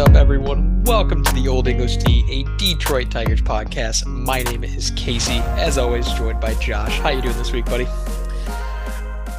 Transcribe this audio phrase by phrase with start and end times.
[0.00, 0.82] up, everyone?
[0.84, 4.06] Welcome to the Old English D, a Detroit Tigers podcast.
[4.06, 6.98] My name is Kasey, as always, joined by Josh.
[7.00, 7.86] How you doing this week, buddy?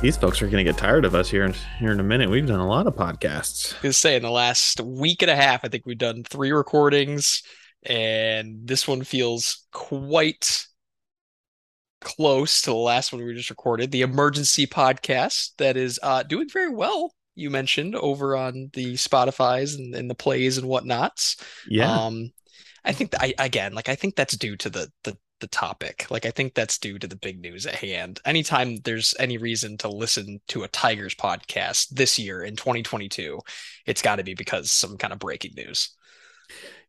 [0.04, 2.30] These folks are going to get tired of us here in, here in a minute.
[2.30, 3.74] We've done a lot of podcasts.
[3.84, 6.52] I was say in the last week and a half, I think we've done three
[6.52, 7.42] recordings,
[7.82, 10.68] and this one feels quite
[12.02, 16.50] close to the last one we just recorded, the emergency podcast that is uh, doing
[16.50, 17.16] very well.
[17.36, 21.38] You mentioned over on the Spotify's and, and the plays and whatnots.
[21.68, 21.92] Yeah.
[21.92, 22.32] Um,
[22.84, 26.08] I think that I again, like I think that's due to the the the topic.
[26.10, 28.20] Like I think that's due to the big news at hand.
[28.26, 33.40] Anytime there's any reason to listen to a Tigers podcast this year in 2022,
[33.86, 35.90] it's got to be because some kind of breaking news.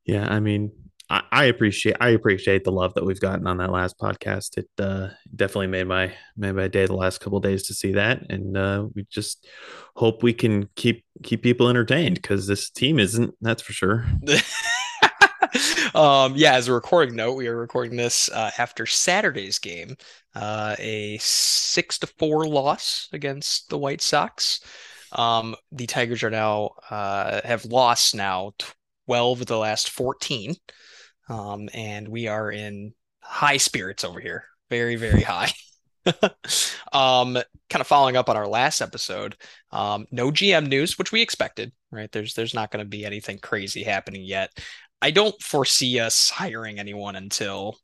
[0.04, 0.72] Yeah, I mean,
[1.10, 4.56] I, appreciate I appreciate the love that we've gotten on that last podcast.
[4.56, 8.30] It uh, definitely made my made my day the last couple days to see that,
[8.30, 9.46] and uh, we just
[9.94, 13.34] hope we can keep keep people entertained because this team isn't.
[13.42, 14.06] That's for sure.
[15.94, 19.96] um, yeah, as a recording note, we are recording this uh, after Saturday's game,
[20.34, 24.60] uh, a six to four loss against the White Sox.
[25.12, 28.52] Um, the Tigers are now uh, have lost now
[29.06, 30.56] twelve of the last fourteen,
[31.32, 35.52] um, and we are in high spirits over here, very very high.
[36.92, 37.34] um,
[37.70, 39.36] kind of following up on our last episode,
[39.70, 42.12] um, no GM news, which we expected, right?
[42.12, 44.50] There's there's not going to be anything crazy happening yet.
[45.00, 47.78] I don't foresee us hiring anyone until,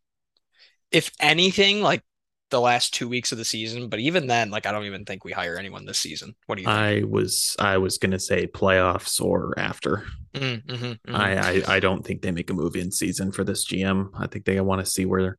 [0.93, 2.03] if anything, like
[2.51, 3.89] the last two weeks of the season.
[3.89, 6.35] But even then, like I don't even think we hire anyone this season.
[6.47, 6.69] What do you?
[6.69, 6.79] Think?
[6.79, 10.05] I was I was gonna say playoffs or after.
[10.35, 11.17] Mm-hmm, mm-hmm.
[11.17, 14.11] I, I I don't think they make a move in season for this GM.
[14.19, 15.39] I think they want to see where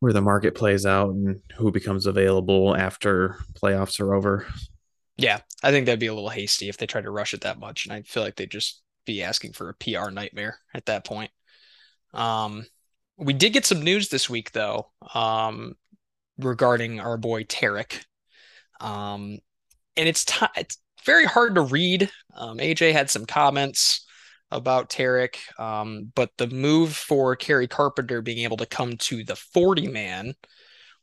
[0.00, 4.46] where the market plays out and who becomes available after playoffs are over.
[5.16, 7.58] Yeah, I think that'd be a little hasty if they tried to rush it that
[7.58, 11.04] much, and I feel like they'd just be asking for a PR nightmare at that
[11.04, 11.30] point.
[12.14, 12.66] Um,
[13.16, 15.74] we did get some news this week though, um,
[16.44, 18.04] regarding our boy Tarik.
[18.80, 19.38] Um,
[19.96, 22.10] and it's t- it's very hard to read.
[22.34, 24.06] Um, AJ had some comments
[24.50, 29.36] about Tarik, um, but the move for Kerry Carpenter being able to come to the
[29.36, 30.34] 40 man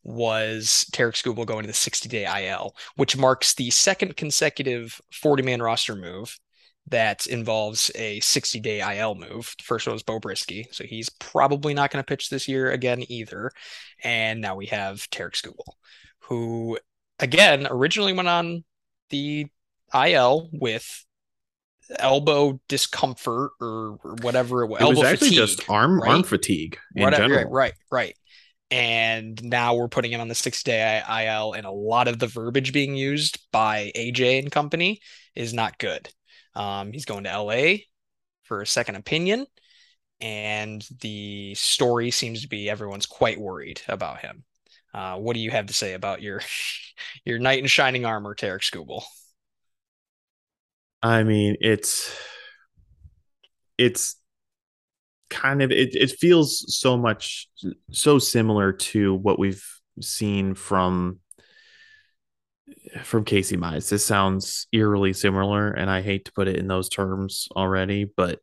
[0.04, 5.44] was Tarik Skubal going to the 60 day IL, which marks the second consecutive 40
[5.44, 6.38] man roster move
[6.90, 9.54] that involves a 60 day IL move.
[9.58, 12.72] The first one was Beau Brieske, so he's probably not going to pitch this year
[12.72, 13.52] again either.
[14.04, 15.74] And now we have Tarik Skubal,
[16.22, 16.78] who
[17.20, 18.64] again originally went on
[19.10, 19.48] the
[19.94, 21.06] IL with
[21.98, 24.82] elbow discomfort or, or whatever it was.
[24.82, 26.12] It was actually fatigue, just arm right?
[26.12, 27.52] arm fatigue in Whatever, general.
[27.52, 28.16] Right, right, right.
[28.72, 32.28] And now we're putting him on the 60 day IL, and a lot of the
[32.28, 35.02] verbiage being used by AJ and company
[35.36, 36.10] is not good.
[36.60, 37.78] Um, he's going to LA
[38.44, 39.48] for a second opinion,
[40.20, 44.44] and the story seems to be everyone's quite worried about him.
[44.94, 46.42] Uh, what do you have to say about your
[47.26, 49.04] your knight in shining armor, Tarik Skubal?
[51.02, 52.14] I mean, it's
[53.78, 54.18] it's
[55.30, 57.48] kind of it, it feels so much
[57.92, 59.66] so similar to what we've
[60.02, 61.20] seen from
[63.04, 63.90] from Casey Mize.
[63.90, 68.40] This sounds eerily similar, and I hate to put it in those terms already, but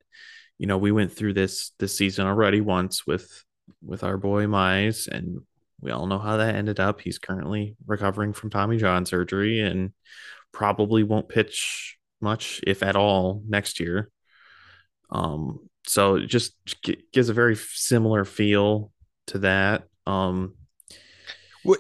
[0.59, 3.45] you know, we went through this this season already once with
[3.83, 5.41] with our boy Mize, and
[5.81, 7.01] we all know how that ended up.
[7.01, 9.93] He's currently recovering from Tommy John surgery and
[10.53, 14.11] probably won't pitch much, if at all, next year.
[15.11, 16.55] Um, so it just
[17.13, 18.91] gives a very similar feel
[19.29, 19.85] to that.
[20.07, 20.55] Um,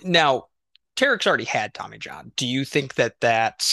[0.04, 0.46] now
[0.96, 2.32] Tarik's already had Tommy John.
[2.36, 3.68] Do you think that that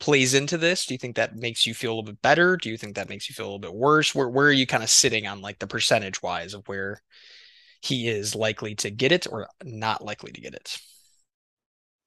[0.00, 0.86] plays into this?
[0.86, 2.56] Do you think that makes you feel a little bit better?
[2.56, 4.14] Do you think that makes you feel a little bit worse?
[4.14, 7.00] Where where are you kind of sitting on like the percentage wise of where
[7.80, 10.78] he is likely to get it or not likely to get it?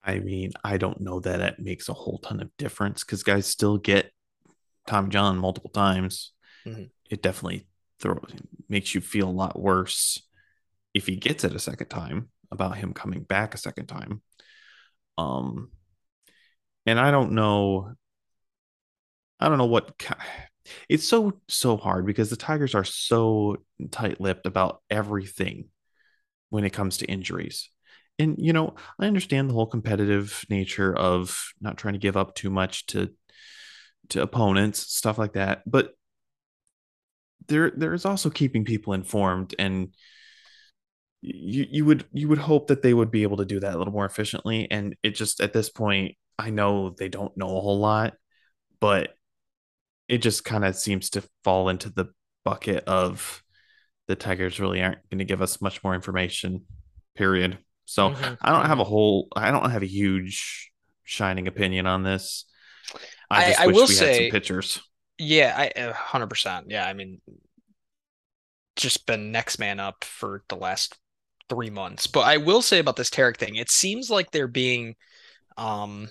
[0.04, 3.48] I mean, I don't know that it makes a whole ton of difference because guys
[3.48, 4.12] still get
[4.88, 6.33] Tommy John multiple times.
[6.66, 6.86] Mm-hmm.
[7.10, 7.68] It definitely
[8.00, 8.30] throws
[8.68, 10.21] makes you feel a lot worse
[10.94, 14.21] if he gets it a second time about him coming back a second time.
[15.18, 15.71] Um,
[16.86, 17.94] and I don't know.
[19.39, 19.92] I don't know what.
[20.89, 23.57] It's so so hard because the Tigers are so
[23.92, 25.69] tight-lipped about everything
[26.50, 27.69] when it comes to injuries.
[28.18, 32.36] And you know, I understand the whole competitive nature of not trying to give up
[32.36, 33.12] too much to
[34.09, 35.63] to opponents, stuff like that.
[35.65, 35.92] But
[37.47, 39.94] there there is also keeping people informed and
[41.33, 43.77] you you would you would hope that they would be able to do that a
[43.77, 47.62] little more efficiently and it just at this point i know they don't know a
[47.62, 48.13] whole lot
[48.80, 49.16] but
[50.07, 52.07] it just kind of seems to fall into the
[52.44, 53.44] bucket of
[54.07, 56.66] the Tigers really aren't going to give us much more information.
[57.16, 57.57] Period.
[57.86, 58.33] So mm-hmm.
[58.42, 58.89] I don't have a mm-hmm.
[58.89, 60.71] whole, I don't have a huge
[61.04, 62.45] shining opinion on this.
[63.30, 64.81] I just I, wish I will we say, had some pictures.
[65.18, 66.68] Yeah, I hundred percent.
[66.69, 67.21] Yeah, I mean,
[68.75, 70.95] just been next man up for the last
[71.50, 72.07] three months.
[72.07, 74.95] But I will say about this Tarik thing, it seems like they're being
[75.57, 76.09] um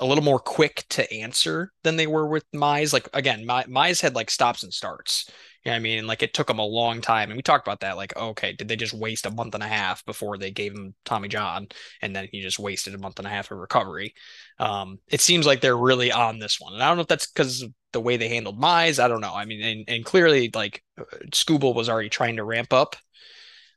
[0.00, 2.92] a little more quick to answer than they were with Mize.
[2.92, 5.30] Like again, My, Mize had like stops and starts.
[5.64, 6.06] You know I mean?
[6.06, 7.30] Like it took them a long time.
[7.30, 7.96] And we talked about that.
[7.96, 10.94] Like, okay, did they just waste a month and a half before they gave him
[11.04, 11.68] Tommy John?
[12.02, 14.14] And then he just wasted a month and a half of recovery.
[14.58, 16.74] Um, it seems like they're really on this one.
[16.74, 19.02] And I don't know if that's because the way they handled Mize.
[19.02, 19.32] I don't know.
[19.32, 20.82] I mean, and, and clearly like
[21.30, 22.96] Skubal was already trying to ramp up.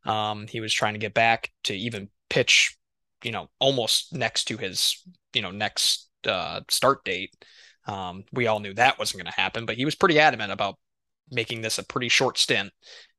[0.05, 2.77] Um, he was trying to get back to even pitch,
[3.23, 5.03] you know, almost next to his,
[5.33, 7.33] you know, next uh, start date.
[7.85, 10.75] Um, we all knew that wasn't going to happen, but he was pretty adamant about
[11.31, 12.71] making this a pretty short stint.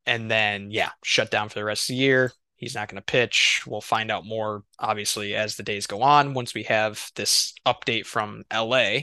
[0.06, 2.32] And then, yeah, shut down for the rest of the year.
[2.56, 3.62] He's not going to pitch.
[3.66, 8.04] We'll find out more, obviously, as the days go on once we have this update
[8.04, 9.02] from LA.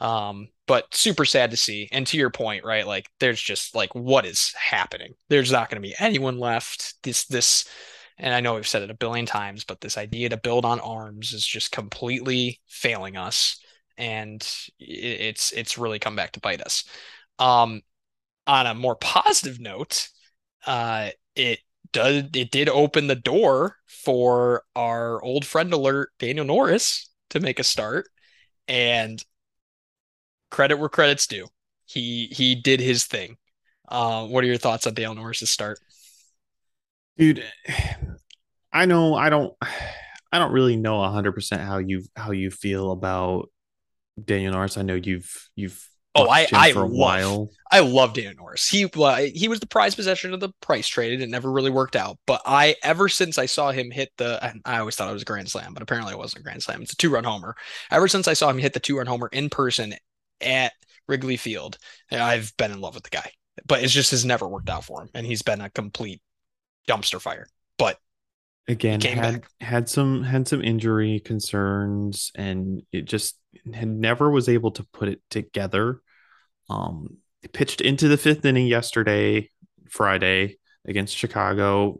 [0.00, 1.88] Um, but super sad to see.
[1.92, 2.86] And to your point, right?
[2.86, 5.14] Like, there's just like, what is happening?
[5.28, 6.94] There's not going to be anyone left.
[7.02, 7.68] This, this,
[8.20, 10.80] and I know we've said it a billion times, but this idea to build on
[10.80, 13.60] arms is just completely failing us,
[13.96, 14.46] and
[14.78, 16.84] it's it's really come back to bite us.
[17.38, 17.80] Um,
[18.46, 20.08] on a more positive note,
[20.66, 21.60] uh, it
[21.92, 27.58] does it did open the door for our old friend alert Daniel Norris to make
[27.58, 28.08] a start,
[28.68, 29.24] and
[30.50, 31.46] credit where credit's due.
[31.86, 33.36] He he did his thing.
[33.88, 35.78] Uh, what are your thoughts on Daniel Norris's start?
[37.16, 37.44] Dude,
[38.72, 39.54] I know I don't
[40.32, 43.50] I don't really know 100% how you how you feel about
[44.22, 44.78] Daniel Norris.
[44.78, 45.86] I know you've you've
[46.16, 47.50] Oh, I I for a love, while.
[47.70, 48.68] I love Daniel Norris.
[48.68, 51.22] He uh, he was the prize possession of the price traded.
[51.22, 52.18] It never really worked out.
[52.26, 55.26] But I ever since I saw him hit the, I always thought it was a
[55.26, 56.82] grand slam, but apparently it wasn't a grand slam.
[56.82, 57.54] It's a two run homer.
[57.92, 59.94] Ever since I saw him hit the two run homer in person
[60.40, 60.72] at
[61.08, 61.78] Wrigley Field,
[62.10, 63.32] I've been in love with the guy.
[63.66, 66.22] But it just has never worked out for him, and he's been a complete
[66.88, 67.46] dumpster fire.
[67.76, 67.98] But
[68.68, 69.50] again had back.
[69.60, 73.36] had some had some injury concerns, and it just
[73.74, 76.00] had never was able to put it together.
[76.68, 77.18] Um,
[77.52, 79.50] pitched into the fifth inning yesterday,
[79.88, 81.98] Friday against Chicago.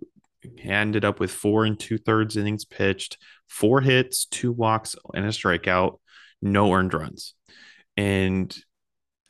[0.62, 5.28] Ended up with four and two thirds innings pitched, four hits, two walks, and a
[5.28, 5.98] strikeout,
[6.40, 7.34] no earned runs.
[7.96, 8.54] And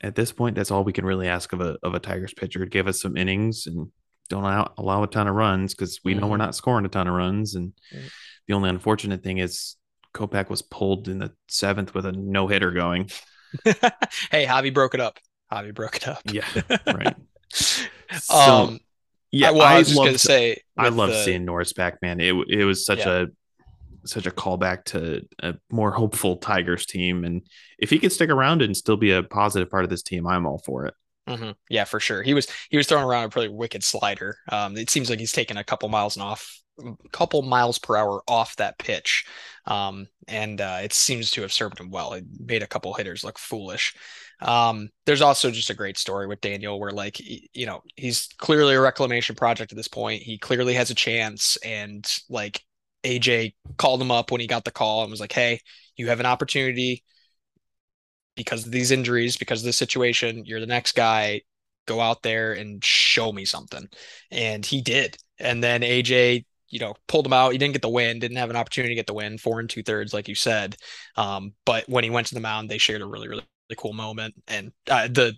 [0.01, 2.65] at this point, that's all we can really ask of a of a Tigers pitcher.
[2.65, 3.91] Give us some innings and
[4.29, 6.21] don't allow, allow a ton of runs because we mm-hmm.
[6.21, 6.45] know we're mm-hmm.
[6.45, 7.55] not scoring a ton of runs.
[7.55, 8.07] And mm-hmm.
[8.47, 9.75] the only unfortunate thing is
[10.13, 13.09] Kopech was pulled in the seventh with a no hitter going.
[13.63, 15.19] hey, Javi broke it up.
[15.51, 16.21] Javi broke it up.
[16.31, 16.45] yeah,
[16.87, 17.15] right.
[17.51, 18.79] so, um,
[19.31, 22.19] yeah, I, well, I, I was just gonna say, I love seeing Norris back, man.
[22.21, 23.23] It it was such yeah.
[23.23, 23.25] a
[24.05, 27.41] such a callback to a more hopeful Tigers team, and
[27.77, 30.45] if he could stick around and still be a positive part of this team, I'm
[30.45, 30.93] all for it.
[31.27, 31.51] Mm-hmm.
[31.69, 32.23] Yeah, for sure.
[32.23, 34.37] He was he was throwing around a pretty wicked slider.
[34.49, 36.59] Um, it seems like he's taken a couple miles and off,
[37.11, 39.25] couple miles per hour off that pitch,
[39.65, 42.13] um, and uh, it seems to have served him well.
[42.13, 43.95] It made a couple hitters look foolish.
[44.41, 48.73] Um, there's also just a great story with Daniel where like you know he's clearly
[48.73, 50.23] a reclamation project at this point.
[50.23, 52.63] He clearly has a chance, and like
[53.03, 55.59] AJ called him up when he got the call and was like, "Hey,
[55.97, 57.03] you have an opportunity."
[58.35, 61.41] because of these injuries, because of this situation, you're the next guy.
[61.87, 63.87] Go out there and show me something.
[64.29, 65.17] And he did.
[65.39, 67.51] And then AJ, you know, pulled him out.
[67.51, 69.69] He didn't get the win, didn't have an opportunity to get the win, four and
[69.69, 70.75] two thirds, like you said.
[71.17, 73.93] Um, but when he went to the mound, they shared a really, really, really cool
[73.93, 74.35] moment.
[74.47, 75.33] And uh, the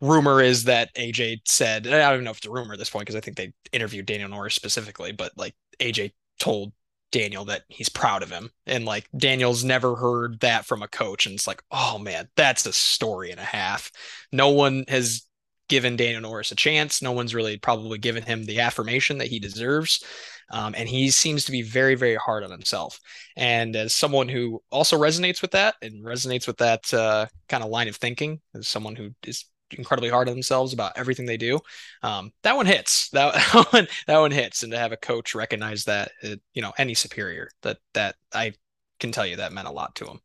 [0.00, 2.90] rumor is that AJ said, I don't even know if it's a rumor at this
[2.90, 6.72] point because I think they interviewed Daniel Norris specifically, but like AJ told
[7.10, 8.50] Daniel that he's proud of him.
[8.66, 11.26] And like Daniel's never heard that from a coach.
[11.26, 13.92] And it's like, oh man, that's a story and a half.
[14.32, 15.26] No one has
[15.68, 17.00] given Daniel Norris a chance.
[17.00, 20.04] No one's really probably given him the affirmation that he deserves.
[20.50, 22.98] Um, and he seems to be very, very hard on himself.
[23.36, 27.70] And as someone who also resonates with that and resonates with that uh, kind of
[27.70, 31.60] line of thinking, as someone who is incredibly hard on themselves about everything they do.
[32.02, 33.10] Um, that one hits.
[33.12, 36.62] That, that one that one hits, and to have a coach recognize that, it, you
[36.62, 38.54] know, any superior that that I
[39.00, 40.20] can tell you that meant a lot to him.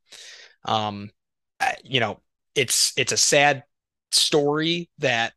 [0.66, 1.12] Um,
[1.84, 2.20] you know,
[2.56, 3.64] it's it's a sad
[4.12, 5.34] story that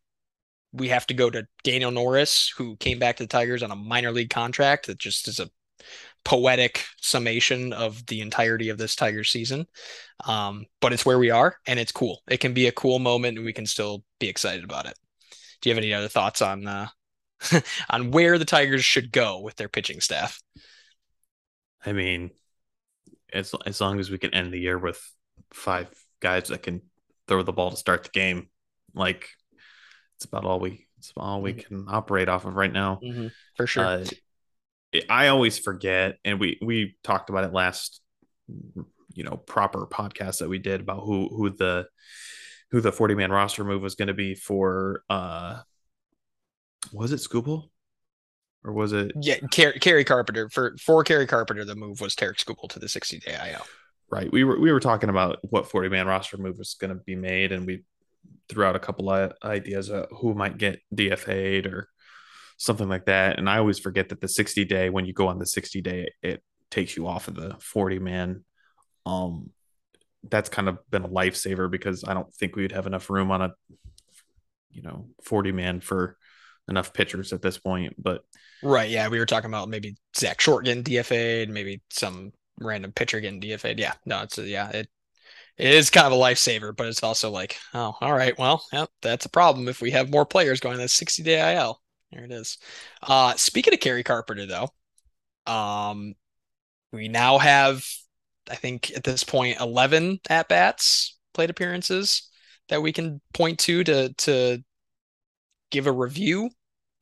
[0.72, 3.76] we have to go to Daniel Norris, who came back to the Tigers on a
[3.76, 5.50] minor league contract that just is a
[6.24, 9.66] poetic summation of the entirety of this Tiger season.
[10.24, 12.22] Um, but it's where we are and it's cool.
[12.28, 14.94] It can be a cool moment and we can still be excited about it.
[15.60, 16.88] Do you have any other thoughts on uh,
[17.90, 20.40] on where the Tigers should go with their pitching staff?
[21.84, 22.30] I mean,
[23.32, 25.00] as as long as we can end the year with
[25.52, 25.88] five
[26.20, 26.82] guys that can
[27.26, 28.48] throw the ball to start the game,
[28.94, 29.28] like
[30.16, 31.60] it's about all we it's all we mm-hmm.
[31.60, 33.00] can operate off of right now.
[33.02, 33.28] Mm-hmm.
[33.56, 33.84] For sure.
[33.84, 34.04] Uh,
[35.08, 38.00] I always forget, and we we talked about it last,
[39.14, 41.86] you know, proper podcast that we did about who who the
[42.70, 45.60] who the 40 man roster move was going to be for uh
[46.92, 47.68] was it Skubal?
[48.62, 52.38] Or was it Yeah, Car- Kerry Carpenter for for Kerry Carpenter the move was Tarik
[52.38, 53.64] Skubal to the 60 day IL.
[54.10, 54.30] Right.
[54.30, 57.16] We were we were talking about what 40 man roster move was going to be
[57.16, 57.84] made and we
[58.48, 61.88] threw out a couple of ideas of who might get DFA'd or
[62.60, 63.38] something like that.
[63.38, 66.12] And I always forget that the 60 day, when you go on the 60 day,
[66.22, 68.44] it takes you off of the 40 man.
[69.06, 69.48] Um,
[70.28, 73.40] that's kind of been a lifesaver because I don't think we'd have enough room on
[73.40, 73.54] a,
[74.70, 76.18] you know, 40 man for
[76.68, 77.94] enough pitchers at this point.
[77.96, 78.24] But
[78.62, 83.20] right, yeah, we were talking about maybe Zach Short getting DFA'd, maybe some random pitcher
[83.20, 83.78] getting DFA'd.
[83.78, 84.88] Yeah, no, it's yeah, it
[85.56, 88.84] it is kind of a lifesaver, but it's also like, oh, all right, well, yeah,
[89.00, 91.80] that's a problem if we have more players going to 60 day IL.
[92.12, 92.58] There it is.
[93.02, 94.70] Uh, speaking of Kerry Carpenter, though,
[95.52, 96.14] um,
[96.92, 97.84] we now have,
[98.50, 102.28] I think at this point, 11 at bats, plate appearances
[102.68, 104.62] that we can point to to to
[105.70, 106.50] give a review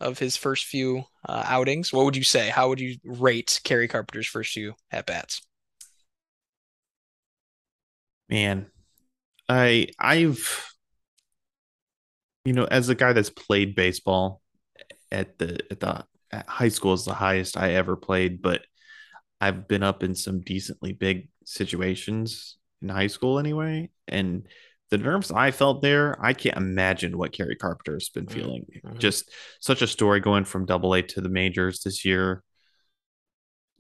[0.01, 1.93] of his first few uh, outings.
[1.93, 2.49] What would you say?
[2.51, 5.41] How would you rate Kerry Carpenter's first few at bats?
[8.29, 8.67] Man,
[9.49, 10.71] I I've
[12.45, 14.43] you know as a guy that's played baseball
[15.11, 18.63] at the at the at high school is the highest I ever played, but
[19.41, 24.47] I've been up in some decently big situations in high school anyway, and
[24.91, 28.39] the nerves I felt there, I can't imagine what Kerry Carpenter's been mm-hmm.
[28.39, 28.67] feeling.
[28.85, 28.99] Mm-hmm.
[28.99, 32.43] Just such a story going from Double A to the majors this year.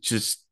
[0.00, 0.44] Just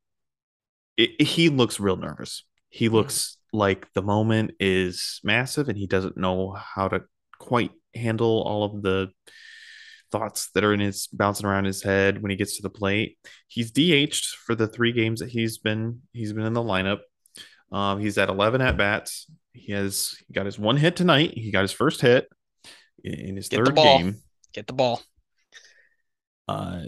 [0.97, 2.45] it, he looks real nervous.
[2.69, 2.95] He mm-hmm.
[2.97, 3.59] looks mm-hmm.
[3.59, 7.03] like the moment is massive, and he doesn't know how to
[7.39, 9.09] quite handle all of the
[10.11, 13.19] thoughts that are in his bouncing around his head when he gets to the plate.
[13.49, 17.01] He's DH'd for the three games that he's been he's been in the lineup.
[17.73, 19.31] Um, he's at 11 at bats.
[19.53, 21.33] He has he got his one hit tonight.
[21.35, 22.29] He got his first hit
[23.03, 24.17] in his Get third game.
[24.53, 25.03] Get the ball.
[26.49, 26.83] Uh,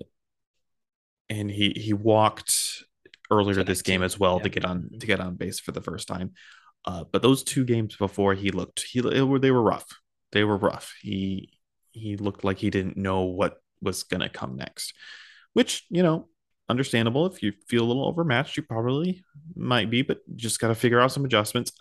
[1.29, 2.85] and he he walked
[3.31, 4.43] earlier this game as well yeah.
[4.45, 6.33] to get on to get on base for the first time.
[6.85, 9.87] Uh, but those two games before he looked he they were rough.
[10.33, 10.95] They were rough.
[11.01, 11.58] He
[11.99, 14.95] he looked like he didn't know what was going to come next,
[15.53, 16.29] which, you know,
[16.69, 17.27] understandable.
[17.27, 19.25] If you feel a little overmatched, you probably
[19.55, 21.73] might be, but just got to figure out some adjustments.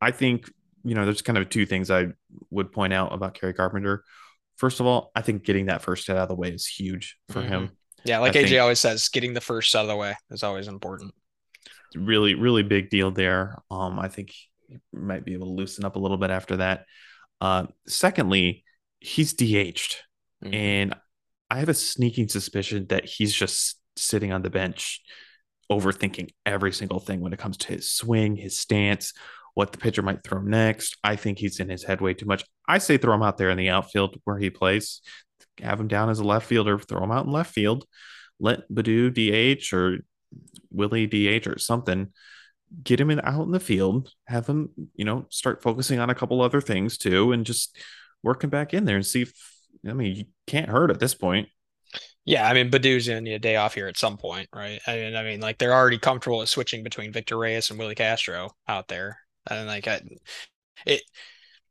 [0.00, 0.50] I think,
[0.84, 2.08] you know, there's kind of two things I
[2.50, 4.04] would point out about Kerry Carpenter.
[4.56, 7.16] First of all, I think getting that first hit out of the way is huge
[7.28, 7.48] for mm-hmm.
[7.48, 7.70] him.
[8.04, 10.68] Yeah, like I AJ always says, getting the first out of the way is always
[10.68, 11.14] important.
[11.96, 13.56] Really, really big deal there.
[13.70, 14.34] Um, I think
[14.68, 16.84] he might be able to loosen up a little bit after that.
[17.40, 18.64] Uh, secondly,
[19.04, 19.96] he's DH'd,
[20.42, 20.54] mm-hmm.
[20.54, 20.94] and
[21.50, 25.02] I have a sneaking suspicion that he's just sitting on the bench,
[25.70, 29.12] overthinking every single thing when it comes to his swing, his stance,
[29.52, 30.96] what the pitcher might throw next.
[31.04, 32.44] I think he's in his head way too much.
[32.66, 35.02] I say throw him out there in the outfield where he plays,
[35.60, 37.84] have him down as a left fielder, throw him out in left field,
[38.40, 39.98] let Baddoo DH or
[40.70, 42.08] Willi DH or something.
[42.82, 46.14] Get him in out in the field, have him, you know, start focusing on a
[46.14, 47.76] couple other things too, and just
[48.24, 49.32] working back in there and see if
[49.88, 51.48] I mean you can't hurt at this point.
[52.24, 54.80] Yeah, I mean Baddoo's gonna need a day off here at some point, right?
[54.86, 57.94] I mean, I mean, like they're already comfortable with switching between Victor Reyes and Willi
[57.94, 60.00] Castro out there, and like I,
[60.86, 61.02] it,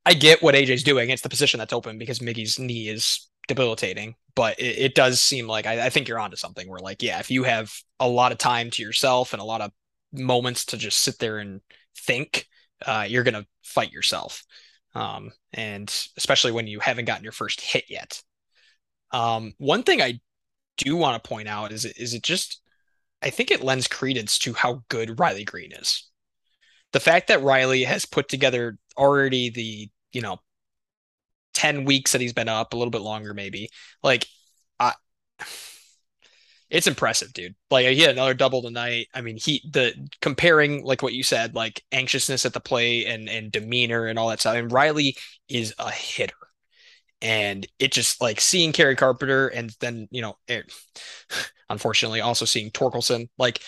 [0.05, 1.09] I get what AJ's doing.
[1.09, 5.47] It's the position that's open because Miggy's knee is debilitating, but it, it does seem
[5.47, 6.69] like I, I think you're onto something.
[6.69, 9.61] Where like, yeah, if you have a lot of time to yourself and a lot
[9.61, 9.71] of
[10.13, 11.61] moments to just sit there and
[11.97, 12.47] think,
[12.85, 14.43] uh, you're gonna fight yourself
[14.95, 18.21] um, and especially when you haven't gotten your first hit yet.
[19.11, 20.19] Um, one thing I
[20.77, 22.61] do want to point out is is it just
[23.21, 26.09] I think it lends credence to how good Riley Greene is.
[26.91, 30.39] The fact that Riley has put together already the you know
[31.53, 33.69] 10 weeks that he's been up a little bit longer maybe
[34.01, 34.25] like
[34.79, 34.93] I
[36.73, 37.53] it's impressive, dude.
[37.69, 39.07] Like he had another double tonight.
[39.13, 43.29] I mean, he the comparing like what you said, like anxiousness at the plate and
[43.29, 44.55] and demeanor and all that stuff.
[44.55, 45.15] And Riley
[45.47, 46.33] is a hitter,
[47.21, 50.73] And it just like seeing Kerry Carpenter and then, you know, eh, it,
[51.69, 53.61] unfortunately also seeing Torkelson, like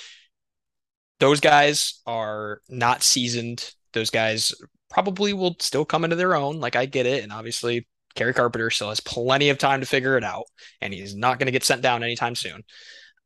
[1.19, 3.71] those guys are not seasoned.
[3.93, 4.51] Those guys
[4.89, 6.59] probably will still come into their own.
[6.59, 7.23] Like I get it.
[7.23, 10.45] And obviously Kerry Carpenter still has plenty of time to figure it out,
[10.81, 12.63] and he's not going to get sent down anytime soon.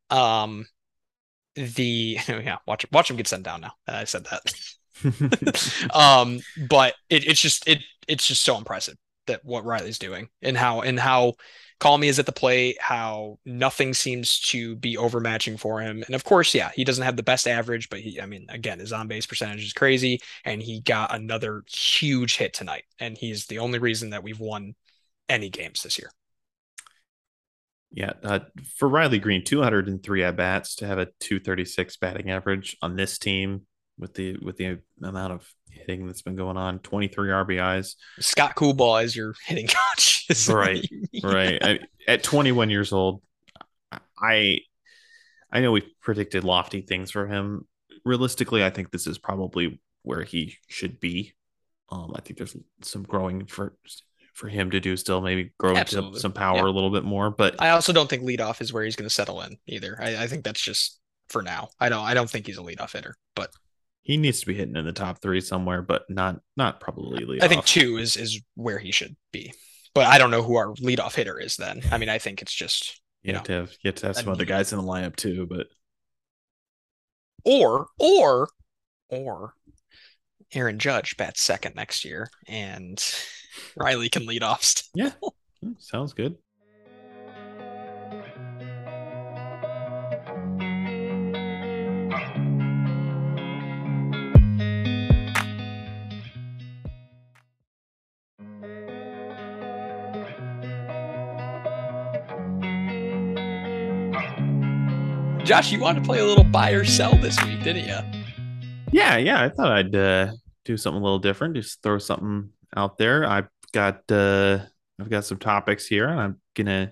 [0.10, 0.65] Um,
[1.55, 3.74] the yeah, watch watch him get sent down now.
[3.88, 5.89] I said that.
[5.96, 8.96] um, but it, it's just it it's just so impressive
[9.27, 11.34] that what Riley's doing and how and how
[11.79, 16.03] calm Me is at the plate, how nothing seems to be overmatching for him.
[16.05, 18.79] And of course, yeah, he doesn't have the best average, but he I mean, again,
[18.79, 22.83] his on base percentage is crazy, and he got another huge hit tonight.
[23.00, 24.75] And he's the only reason that we've won
[25.27, 26.12] any games this year.
[27.91, 28.39] Yeah, uh,
[28.75, 33.62] for Riley Greene, 203 at bats to have a 236 batting average on this team
[33.98, 37.95] with the with the amount of hitting that's been going on, 23 RBIs.
[38.19, 40.88] Scott Coolbaugh is your hitting coach, right?
[41.24, 41.63] Right.
[41.63, 43.21] I, at 21 years old,
[44.21, 44.59] I
[45.51, 47.67] I know we predicted lofty things for him.
[48.05, 51.33] Realistically, I think this is probably where he should be.
[51.91, 53.74] Um, I think there's some growing for
[54.33, 56.63] for him to do still, maybe grow into some power yeah.
[56.63, 57.29] a little bit more.
[57.29, 59.98] But I also don't think leadoff is where he's going to settle in either.
[60.00, 61.69] I, I, think that's just for now.
[61.79, 63.51] I don't I don't think he's a leadoff hitter, but
[64.01, 67.44] he needs to be hitting in the top three somewhere, but not not probably leadoff.
[67.44, 69.53] I think two is is where he should be,
[69.94, 71.56] but I don't know who our leadoff hitter is.
[71.56, 73.96] Then I mean, I think it's just you, you have know, to have you have
[73.96, 75.68] to have some other guys in the lineup too, but
[77.46, 78.50] or or
[79.10, 79.53] or
[80.53, 83.03] Aaron Judge bats second next year, and
[83.75, 84.89] Riley can lead off still.
[84.96, 85.12] Yeah,
[85.62, 86.38] hmm, sounds good.
[105.50, 108.22] Josh, you wanted to play a little buy or sell this week, didn't you?
[108.92, 109.42] Yeah, yeah.
[109.42, 110.33] I thought I'd uh,
[110.64, 111.55] do something a little different.
[111.55, 113.25] Just throw something out there.
[113.25, 114.59] I've got uh,
[115.01, 116.92] I've got some topics here, and I'm gonna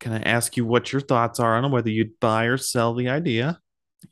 [0.00, 2.92] kind of ask you what your thoughts are on them, whether you'd buy or sell
[2.92, 3.58] the idea,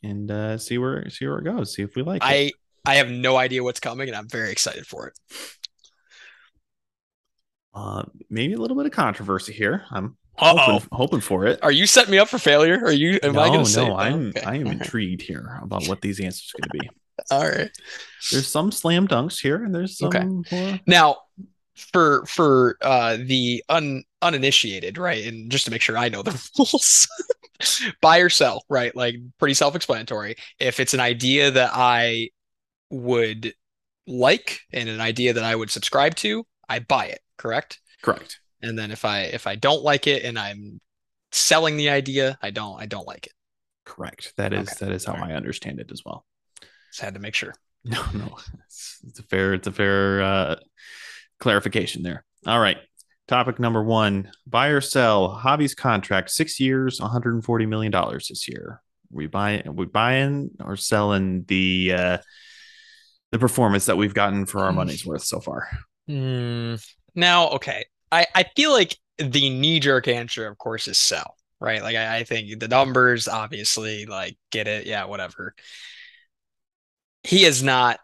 [0.02, 1.74] and uh, see where see where it goes.
[1.74, 2.54] See if we like I, it.
[2.86, 5.18] I have no idea what's coming, and I'm very excited for it.
[7.74, 9.84] Uh, maybe a little bit of controversy here.
[9.90, 11.58] I'm hoping, hoping, for it.
[11.62, 12.80] Are you setting me up for failure?
[12.84, 13.18] Are you?
[13.22, 13.86] Am no, I going to say?
[13.86, 14.28] No, I'm.
[14.28, 14.42] Okay.
[14.42, 16.90] I am intrigued here about what these answers are going to be.
[17.30, 17.70] All right.
[18.30, 20.08] There's some slam dunks here, and there's some.
[20.08, 20.24] Okay.
[20.24, 20.80] More...
[20.86, 21.16] Now,
[21.76, 26.50] for for uh, the un uninitiated, right, and just to make sure I know the
[26.58, 27.08] rules,
[28.00, 28.94] buy or sell, right?
[28.94, 30.36] Like pretty self-explanatory.
[30.58, 32.30] If it's an idea that I
[32.90, 33.54] would
[34.06, 37.20] like and an idea that I would subscribe to, I buy it.
[37.36, 37.80] Correct.
[38.02, 38.40] Correct.
[38.62, 40.80] And then if I if I don't like it and I'm
[41.32, 43.32] selling the idea, I don't I don't like it.
[43.84, 44.32] Correct.
[44.36, 44.86] That is okay.
[44.86, 45.30] that is how right.
[45.30, 46.26] I understand it as well.
[46.90, 47.54] Just had to make sure.
[47.88, 50.56] No, no, it's, it's a fair, it's a fair uh,
[51.38, 52.24] clarification there.
[52.44, 52.78] All right.
[53.28, 58.82] Topic number one: buy or sell Javi's contract, six years, 140 million dollars this year.
[59.12, 62.18] We buy, we buying or selling the uh,
[63.30, 65.68] the performance that we've gotten for our money's worth so far.
[66.08, 71.36] Mm, now, okay, I I feel like the knee jerk answer, of course, is sell.
[71.58, 75.54] Right, like I, I think the numbers, obviously, like get it, yeah, whatever
[77.26, 77.98] he has not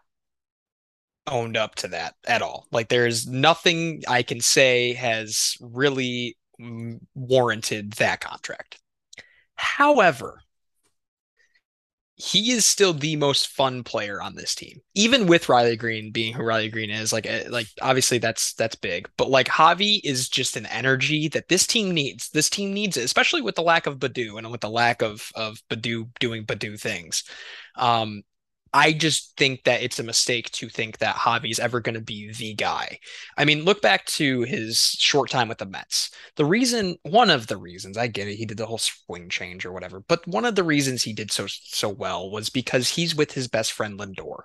[1.27, 2.67] owned up to that at all.
[2.71, 6.37] Like there's nothing I can say has really
[7.15, 8.79] warranted that contract.
[9.55, 10.41] However,
[12.15, 16.33] he is still the most fun player on this team, even with Riley Greene being
[16.33, 17.11] who Riley Greene is.
[17.11, 21.49] Like, eh, like obviously that's that's big, but like Javi is just an energy that
[21.49, 22.29] this team needs.
[22.29, 25.31] This team needs it, especially with the lack of Baddoo and with the lack of
[25.35, 27.23] of Baddoo doing Baddoo things.
[27.75, 28.21] Um,
[28.73, 32.31] I just think that it's a mistake to think that Javi's ever going to be
[32.33, 32.97] the guy.
[33.37, 36.09] I mean, look back to his short time with the Mets.
[36.37, 39.63] The reason, one of the reasons, I get it, he did the whole swing change
[39.63, 43.15] or whatever, but one of the reasons he did so so well was because he's
[43.15, 44.41] with his best friend Lindor.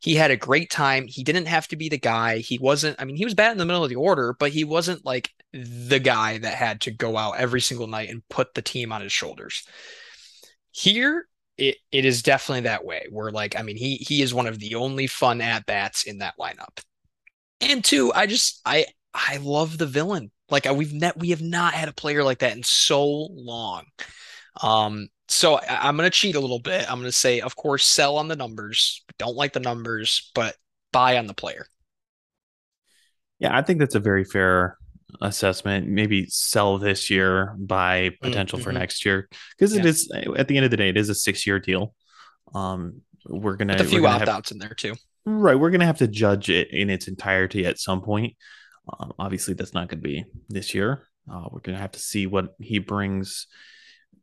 [0.00, 1.06] He had a great time.
[1.06, 2.38] He didn't have to be the guy.
[2.38, 4.64] He wasn't, I mean, he was bad in the middle of the order, but he
[4.64, 8.62] wasn't like the guy that had to go out every single night and put the
[8.62, 9.66] team on his shoulders.
[10.70, 11.26] Here,
[11.58, 13.06] it it is definitely that way.
[13.10, 16.18] Where like, I mean, he he is one of the only fun at bats in
[16.18, 16.80] that lineup.
[17.60, 20.30] And two, I just I I love the villain.
[20.50, 23.84] Like we've net we have not had a player like that in so long.
[24.62, 26.90] Um, so I, am gonna cheat a little bit.
[26.90, 29.04] I'm gonna say, of course, sell on the numbers.
[29.18, 30.56] Don't like the numbers, but
[30.92, 31.66] buy on the player.
[33.38, 34.78] Yeah, I think that's a very fair
[35.20, 35.88] assessment.
[35.88, 38.64] Maybe sell this year, buy potential mm-hmm.
[38.64, 39.80] for next year because yeah.
[39.80, 41.94] it is at the end of the day, it is a six year deal.
[42.54, 44.94] Um, we're gonna With a few opt outs in there too.
[45.24, 48.36] Right, we're gonna have to judge it in its entirety at some point.
[48.98, 51.08] Um, obviously, that's not to be this year.
[51.30, 53.46] Uh, we're to have to see what he brings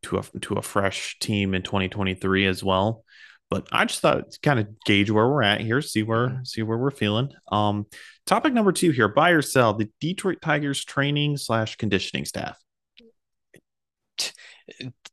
[0.03, 3.03] to a to a fresh team in 2023 as well.
[3.49, 6.43] But I just thought to kind of gauge where we're at here, see where mm-hmm.
[6.43, 7.31] see where we're feeling.
[7.51, 7.85] Um,
[8.25, 12.57] topic number two here: buy or sell the Detroit Tigers training slash conditioning staff.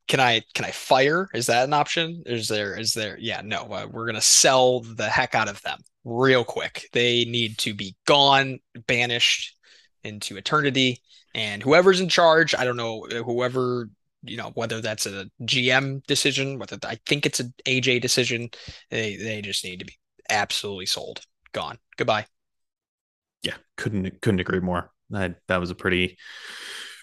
[0.09, 1.29] Can I can I fire?
[1.35, 2.23] Is that an option?
[2.25, 3.19] Is there is there?
[3.19, 3.65] Yeah, no.
[3.65, 6.89] Uh, we're gonna sell the heck out of them real quick.
[6.93, 9.57] They need to be gone, banished
[10.05, 11.01] into eternity.
[11.35, 13.89] And whoever's in charge, I don't know, whoever
[14.23, 18.51] you know whether that's a GM decision, whether I think it's an AJ decision,
[18.91, 19.99] they they just need to be
[20.31, 21.21] absolutely sold,
[21.53, 22.27] gone, goodbye.
[23.43, 24.91] Yeah, couldn't couldn't agree more.
[25.11, 26.19] That that was a pretty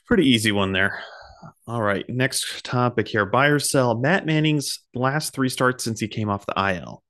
[0.08, 1.04] pretty easy one there.
[1.68, 3.96] All right, next topic here: buy or sell.
[3.96, 7.04] Matt Manning's last three starts since he came off the IL.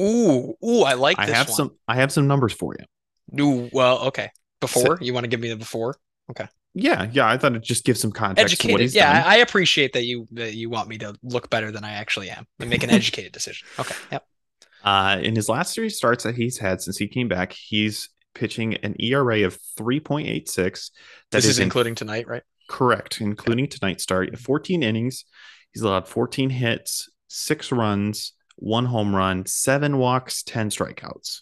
[0.00, 1.18] Ooh, ooh, I like.
[1.18, 1.56] I have one.
[1.56, 1.70] some.
[1.86, 3.44] I have some numbers for you.
[3.44, 4.30] Ooh, well, okay.
[4.60, 5.96] Before so, you want to give me the before?
[6.30, 6.46] Okay.
[6.74, 7.28] Yeah, yeah.
[7.28, 8.54] I thought it just gives some context.
[8.54, 8.94] Educated.
[8.94, 9.32] yeah, done.
[9.32, 12.46] I appreciate that you that you want me to look better than I actually am
[12.58, 13.66] and make an educated decision.
[13.78, 13.94] Okay.
[14.12, 14.26] Yep.
[14.82, 18.74] Uh, in his last three starts that he's had since he came back, he's pitching
[18.76, 20.90] an ERA of 3.86.
[21.30, 22.42] This is, is including in, tonight, right?
[22.68, 24.38] Correct, including tonight's start.
[24.38, 25.24] 14 innings.
[25.72, 31.40] He's allowed 14 hits, six runs, one home run, seven walks, 10 strikeouts.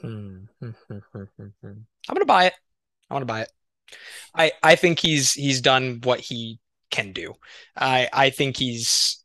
[0.00, 0.44] Hmm.
[0.60, 2.54] hmm, hmm, hmm I'm gonna buy it.
[3.08, 3.50] I want to buy it.
[4.34, 6.58] I I think he's he's done what he
[6.90, 7.34] can do.
[7.76, 9.20] I I think he's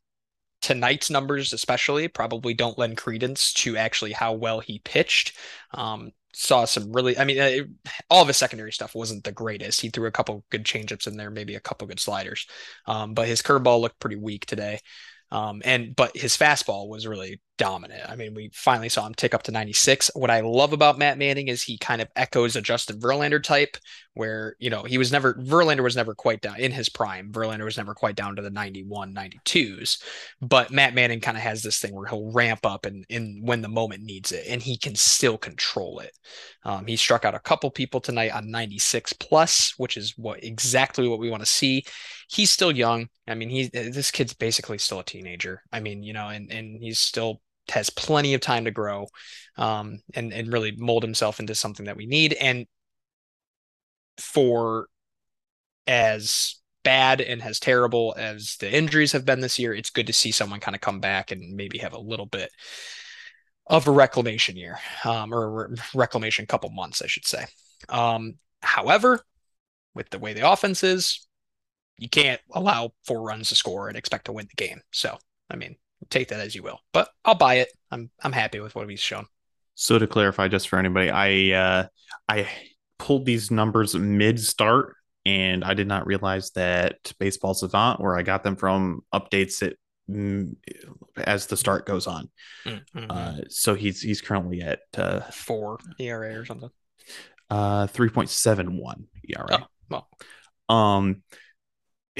[0.61, 5.37] tonight's numbers especially probably don't lend credence to actually how well he pitched.
[5.73, 9.81] Um, saw some really I mean uh, all of his secondary stuff wasn't the greatest.
[9.81, 12.47] He threw a couple good changeups in there, maybe a couple good sliders.
[12.87, 14.79] Um, but his curveball looked pretty weak today.
[15.31, 18.09] Um, and but his fastball was really dominant.
[18.09, 20.09] I mean, we finally saw him tick up to 96.
[20.15, 23.77] What I love about Matt Manning is he kind of echoes a Justin Verlander type,
[24.13, 27.31] where you know he was never Verlander was never quite down in his prime.
[27.31, 30.01] Verlander was never quite down to the 91, 92s,
[30.41, 33.61] but Matt Manning kind of has this thing where he'll ramp up and in when
[33.61, 36.17] the moment needs it, and he can still control it.
[36.63, 41.07] Um, he struck out a couple people tonight on 96 plus, which is what exactly
[41.07, 41.83] what we want to see.
[42.31, 43.09] He's still young.
[43.27, 45.63] I mean, he's this kid's basically still a teenager.
[45.71, 49.07] I mean, you know, and and he's still has plenty of time to grow
[49.57, 52.33] um, and and really mold himself into something that we need.
[52.33, 52.67] And
[54.19, 54.87] for
[55.87, 60.13] as bad and as terrible as the injuries have been this year, it's good to
[60.13, 62.51] see someone kind of come back and maybe have a little bit
[63.67, 67.45] of a reclamation year um, or a reclamation couple months, I should say.
[67.87, 69.21] Um, however,
[69.93, 71.27] with the way the offense is,
[71.99, 74.81] you can't allow four runs to score and expect to win the game.
[74.91, 75.17] So,
[75.49, 75.75] I mean,
[76.09, 76.79] take that as you will.
[76.93, 77.69] But I'll buy it.
[77.91, 79.25] I'm I'm happy with what he's shown.
[79.75, 81.87] So to clarify, just for anybody, I uh,
[82.27, 82.47] I
[82.97, 88.23] pulled these numbers mid start, and I did not realize that Baseball Savant, where I
[88.23, 89.77] got them from, updates it
[90.09, 90.55] mm,
[91.17, 92.29] as the start goes on.
[92.65, 93.05] Mm-hmm.
[93.09, 96.69] Uh, so he's he's currently at uh, four ERA or something.
[97.49, 99.47] Uh, three point seven one ERA.
[99.61, 100.09] Oh, well.
[100.69, 101.23] Um,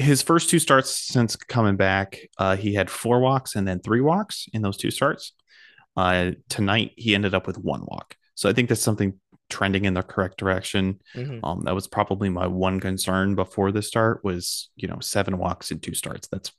[0.00, 4.00] his first two starts since coming back, uh, he had four walks and then three
[4.00, 5.32] walks in those two starts.
[5.96, 8.16] Uh, tonight, he ended up with one walk.
[8.34, 11.00] So I think that's something trending in the correct direction.
[11.14, 11.44] Mm-hmm.
[11.44, 15.70] Um, that was probably my one concern before the start was, you know, seven walks
[15.70, 16.28] in two starts.
[16.28, 16.52] That's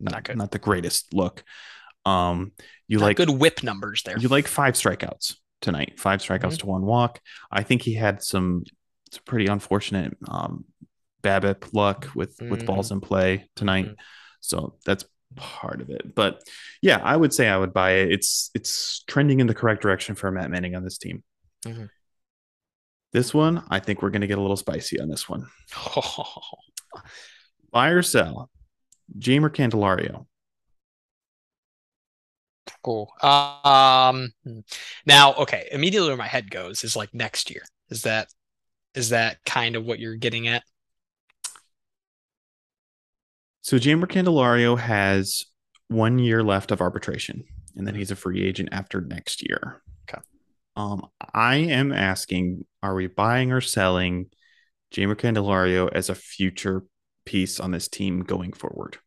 [0.00, 0.38] not, not good.
[0.38, 1.44] Not the greatest look.
[2.06, 2.52] Um,
[2.88, 4.18] you not like good whip numbers there.
[4.18, 6.56] You like five strikeouts tonight, five strikeouts mm-hmm.
[6.56, 7.20] to one walk.
[7.50, 8.64] I think he had some,
[9.10, 10.64] some pretty unfortunate um,
[11.22, 12.50] BABIP luck with mm-hmm.
[12.50, 13.86] with balls in play tonight.
[13.86, 13.94] Mm-hmm.
[14.40, 15.04] So that's
[15.36, 16.14] part of it.
[16.14, 16.42] But
[16.80, 18.12] yeah, I would say I would buy it.
[18.12, 21.22] It's it's trending in the correct direction for Matt Manning on this team.
[21.66, 21.86] Mm-hmm.
[23.12, 25.46] This one, I think we're going to get a little spicy on this one.
[27.72, 28.50] buy or sell,
[29.18, 30.26] Jeimer Candelario.
[32.82, 33.12] Cool.
[33.22, 34.32] Um.
[35.06, 35.68] Now, okay.
[35.70, 37.62] Immediately where my head goes is like next year.
[37.90, 38.28] Is that
[38.94, 40.64] is that kind of what you're getting at?
[43.62, 45.44] So Jeimer Candelario has
[45.88, 47.44] one year left of arbitration,
[47.76, 49.82] and then he's a free agent after next year.
[50.08, 50.20] Okay.
[50.76, 54.26] Um, I am asking: Are we buying or selling
[54.92, 56.82] Jeimer Candelario as a future
[57.24, 58.98] piece on this team going forward?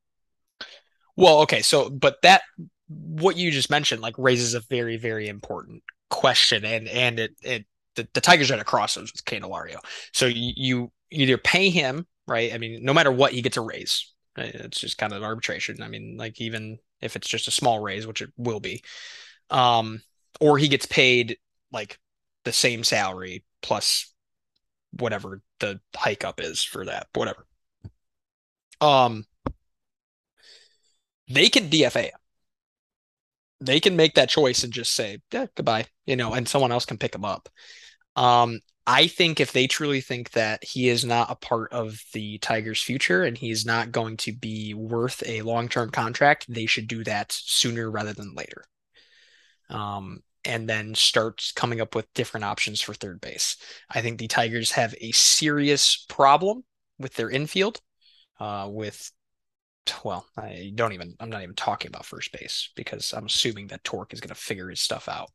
[1.17, 1.61] Well, okay.
[1.61, 2.41] So, but that
[2.87, 7.65] what you just mentioned like raises a very, very important question, and and it it
[7.95, 9.77] the, the Tigers are at a crossroads with Candelario.
[10.13, 12.53] So you, you either pay him, right?
[12.53, 14.13] I mean, no matter what, he gets a raise.
[14.37, 15.81] It's just kind of arbitration.
[15.81, 18.83] I mean, like even if it's just a small raise, which it will be,
[19.49, 20.01] um,
[20.39, 21.37] or he gets paid
[21.71, 21.99] like
[22.43, 24.13] the same salary plus
[24.91, 27.45] whatever the hike up is for that, whatever.
[28.81, 29.25] Um,
[31.27, 32.19] they can DFA him.
[33.61, 36.85] They can make that choice and just say, yeah, goodbye, you know, and someone else
[36.85, 37.49] can pick him up.
[38.15, 42.37] Um, I think if they truly think that he is not a part of the
[42.37, 46.87] Tigers' future and he's not going to be worth a long term contract, they should
[46.87, 48.65] do that sooner rather than later.
[49.69, 53.57] Um, and then start coming up with different options for third base.
[53.89, 56.63] I think the Tigers have a serious problem
[56.99, 57.81] with their infield,
[58.39, 59.11] uh, with
[60.03, 63.83] well, I don't even I'm not even talking about first base because I'm assuming that
[63.83, 65.31] Tork is going to figure his stuff out.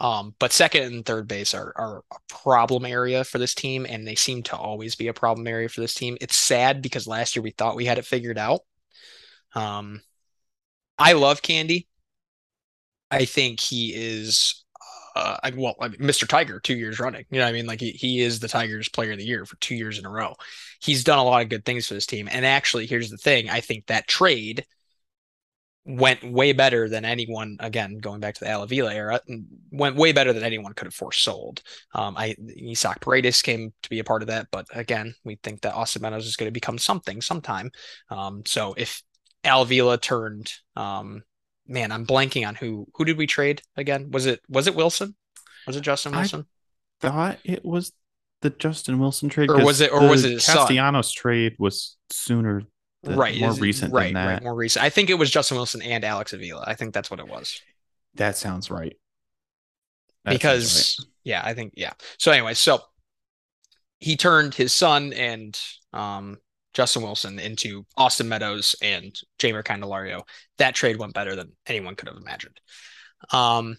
[0.00, 4.06] Um, but second and third base are, are a problem area for this team, and
[4.06, 6.16] they seem to always be a problem area for this team.
[6.20, 8.60] It's sad because last year we thought we had it figured out.
[9.54, 10.02] Um,
[10.98, 11.88] I love Candy.
[13.10, 14.64] I think he is
[15.16, 16.26] uh, well, I mean, Mr.
[16.26, 17.24] Tiger two years running.
[17.30, 19.56] You know, I mean, like he, he is the Tigers player of the year for
[19.56, 20.34] two years in a row.
[20.80, 22.28] He's done a lot of good things for this team.
[22.30, 24.66] And actually, here's the thing I think that trade
[25.84, 29.20] went way better than anyone, again, going back to the Al Avila era,
[29.70, 31.62] went way better than anyone could have foresold.
[31.94, 32.34] Um, I
[32.68, 36.02] Isaac Paredes came to be a part of that, but again, we think that Austin
[36.02, 37.70] Meadows is going to become something sometime.
[38.10, 39.02] Um, so if
[39.44, 41.22] Al Avila turned um,
[41.66, 44.10] man, I'm blanking on who who did we trade again?
[44.10, 45.14] Was it was it Wilson?
[45.66, 46.46] Was it Justin Wilson?
[47.02, 47.92] I thought it was
[48.42, 51.20] the Justin Wilson trade, or was it or was it Castellanos son?
[51.20, 52.62] trade was sooner,
[53.04, 53.38] than, right?
[53.38, 54.26] More recent, right, than that.
[54.26, 54.84] right, more recent.
[54.84, 56.64] I think it was Justin Wilson and Alex Avila.
[56.66, 57.60] I think that's what it was.
[58.14, 58.96] That sounds right.
[60.24, 61.12] That because sounds right.
[61.24, 61.92] yeah, I think yeah.
[62.18, 62.80] So anyway, so
[64.00, 65.58] he turned his son and
[65.92, 66.38] um
[66.74, 70.22] Justin Wilson into Austin Meadows and Jeimer Candelario.
[70.58, 72.60] That trade went better than anyone could have imagined.
[73.30, 73.76] Um,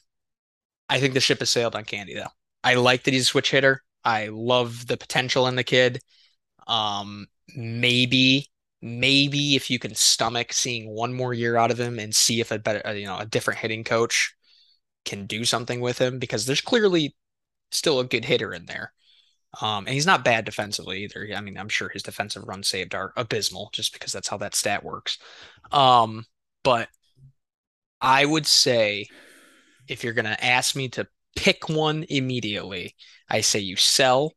[0.90, 2.32] I think the ship has sailed on Candy though.
[2.64, 3.84] I like that he's a switch hitter.
[4.04, 6.00] I love the potential in the kid.
[6.68, 8.48] Um, maybe,
[8.86, 12.52] maybe if you can stomach seeing one more year out of him and see if
[12.52, 14.36] a better, uh, you know, a different hitting coach
[15.06, 17.16] can do something with him because there's clearly
[17.72, 18.94] still a good hitter in there.
[19.60, 21.28] Um, and he's not bad defensively either.
[21.36, 24.54] I mean, I'm sure his defensive runs saved are abysmal just because that's how that
[24.54, 25.18] stat works.
[25.72, 26.26] Um,
[26.64, 26.88] but
[28.00, 29.08] I would say
[29.88, 32.94] if you're going to ask me to pick one immediately,
[33.28, 34.34] I say you sell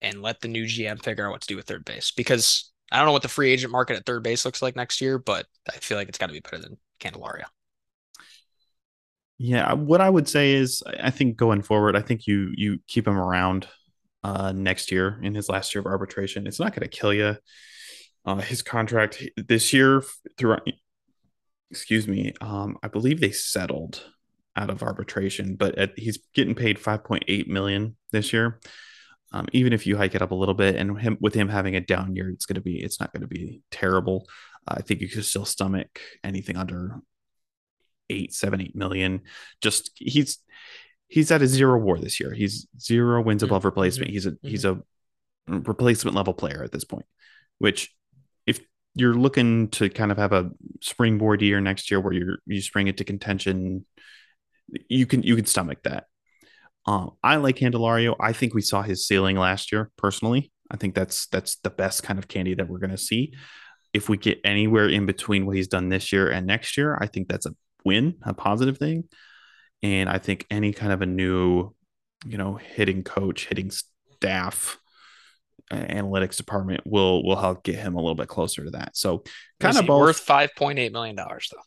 [0.00, 2.98] and let the new GM figure out what to do with third base because I
[2.98, 5.46] don't know what the free agent market at third base looks like next year, but
[5.68, 7.44] I feel like it's got to be better than Candelario.
[9.38, 13.06] Yeah, what I would say is I think going forward, I think you you keep
[13.06, 13.68] him around
[14.22, 16.46] uh, next year in his last year of arbitration.
[16.46, 17.36] It's not going to kill you.
[18.26, 20.04] Uh, his contract this year
[20.36, 20.58] through,
[21.70, 24.04] excuse me, um, I believe they settled
[24.56, 28.60] out of arbitration, but at, he's getting paid 5.8 million this year.
[29.32, 31.76] Um, even if you hike it up a little bit, and him with him having
[31.76, 34.26] a down year, it's going to be it's not going to be terrible.
[34.66, 37.00] Uh, I think you could still stomach anything under
[38.08, 39.22] eight, seven, eight million.
[39.60, 40.38] Just he's
[41.08, 42.32] he's at a zero war this year.
[42.32, 43.68] He's zero wins above mm-hmm.
[43.68, 44.10] replacement.
[44.10, 44.48] He's a mm-hmm.
[44.48, 44.80] he's a
[45.46, 47.06] replacement level player at this point.
[47.58, 47.94] Which,
[48.46, 48.60] if
[48.94, 52.88] you're looking to kind of have a springboard year next year where you're you spring
[52.88, 53.86] it to contention,
[54.88, 56.06] you can you can stomach that.
[56.86, 58.16] Um, I like Candelario.
[58.18, 59.90] I think we saw his ceiling last year.
[59.96, 63.34] Personally, I think that's that's the best kind of candy that we're going to see.
[63.92, 67.06] If we get anywhere in between what he's done this year and next year, I
[67.06, 69.04] think that's a win, a positive thing.
[69.82, 71.74] And I think any kind of a new,
[72.24, 74.78] you know, hitting coach, hitting staff,
[75.70, 78.96] analytics department will will help get him a little bit closer to that.
[78.96, 79.22] So
[79.58, 80.00] kind of both.
[80.00, 81.62] worth five point eight million dollars though.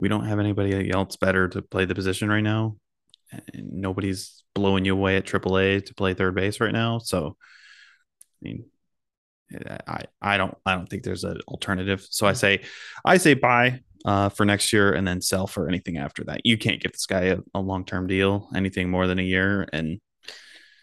[0.00, 2.76] We don't have anybody else better to play the position right now.
[3.54, 6.98] Nobody's blowing you away at AAA to play third base right now.
[6.98, 7.36] So
[8.42, 8.64] I mean
[9.86, 12.06] I I don't I don't think there's an alternative.
[12.08, 12.36] So I hmm.
[12.36, 12.62] say
[13.04, 16.44] I say buy uh, for next year and then sell for anything after that.
[16.44, 19.68] You can't give this guy a, a long term deal, anything more than a year.
[19.72, 20.00] And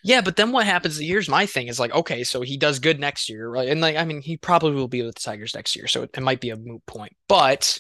[0.04, 1.00] yeah, but then what happens?
[1.00, 3.70] Here's my thing: is like, okay, so he does good next year, right?
[3.70, 6.12] And like, I mean, he probably will be with the Tigers next year, so it,
[6.16, 7.16] it might be a moot point.
[7.28, 7.80] But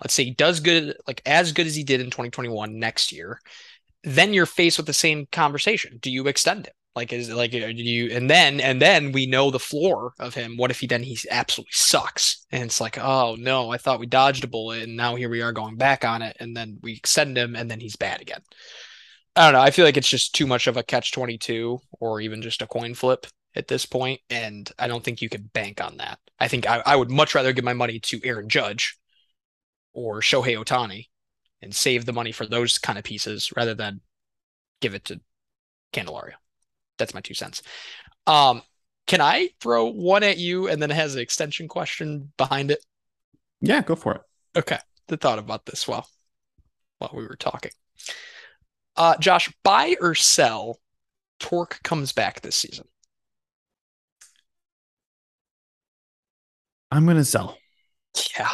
[0.00, 3.40] let's say he does good, like as good as he did in 2021 next year.
[4.04, 5.98] Then you're faced with the same conversation.
[6.00, 6.72] Do you extend him?
[6.94, 10.34] Like is like uh, do you and then and then we know the floor of
[10.34, 10.56] him.
[10.56, 12.44] What if he then he absolutely sucks?
[12.50, 15.42] And it's like, oh no, I thought we dodged a bullet, and now here we
[15.42, 18.40] are going back on it, and then we extend him, and then he's bad again.
[19.36, 19.60] I don't know.
[19.60, 22.66] I feel like it's just too much of a catch 22 or even just a
[22.66, 26.18] coin flip at this point, And I don't think you can bank on that.
[26.40, 28.97] I think I, I would much rather give my money to Aaron Judge
[29.92, 31.06] or Shohei Ohtani
[31.62, 34.00] and save the money for those kind of pieces rather than
[34.80, 35.20] give it to
[35.92, 36.34] Candelario.
[36.98, 37.62] That's my two cents.
[38.26, 38.62] Um,
[39.06, 42.84] can I throw one at you and then it has an extension question behind it?
[43.60, 44.20] Yeah, go for it.
[44.56, 44.78] Okay.
[45.08, 46.06] The thought about this while
[46.98, 47.70] while we were talking.
[48.96, 50.78] Uh, Josh, buy or sell
[51.38, 52.86] Tork comes back this season?
[56.90, 57.56] I'm gonna sell.
[58.36, 58.50] Yeah,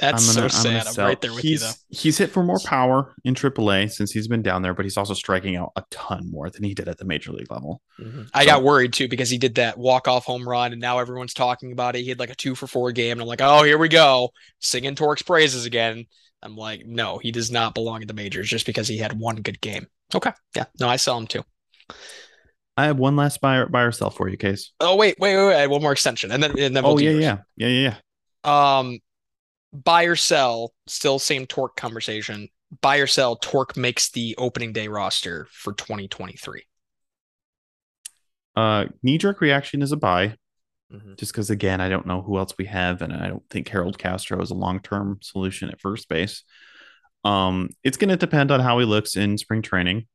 [0.00, 0.86] that's gonna, so sad.
[0.86, 1.72] I'm, I'm right there with he's, you though.
[1.90, 5.14] He's hit for more power in AAA since he's been down there, but he's also
[5.14, 7.82] striking out a ton more than he did at the major league level.
[8.00, 8.22] Mm-hmm.
[8.34, 11.34] I got worried too because he did that walk off home run, and now everyone's
[11.34, 12.02] talking about it.
[12.02, 14.30] He had like a two for four game, and I'm like, oh, here we go,
[14.60, 16.06] singing Tork's praises again.
[16.42, 19.36] I'm like, no, he does not belong in the majors just because he had one
[19.36, 19.86] good game.
[20.14, 21.44] Okay, yeah, no, I sell him too.
[22.76, 24.70] I have one last buy or, buy or sell for you, Case.
[24.78, 26.84] Oh wait, wait, wait, wait, one more extension, and then and then.
[26.84, 27.94] We'll oh yeah, yeah, yeah, yeah,
[28.44, 28.78] yeah.
[28.78, 29.00] Um,
[29.72, 32.48] buy or sell, still same Tork conversation.
[32.80, 36.64] Buy or sell, Tork makes the opening day roster for 2023.
[38.56, 40.34] Uh, knee jerk reaction is a buy,
[40.92, 41.14] mm-hmm.
[41.16, 43.98] just because again, I don't know who else we have, and I don't think Harold
[43.98, 46.42] Castro is a long term solution at first base.
[47.24, 50.06] Um, it's going to depend on how he looks in spring training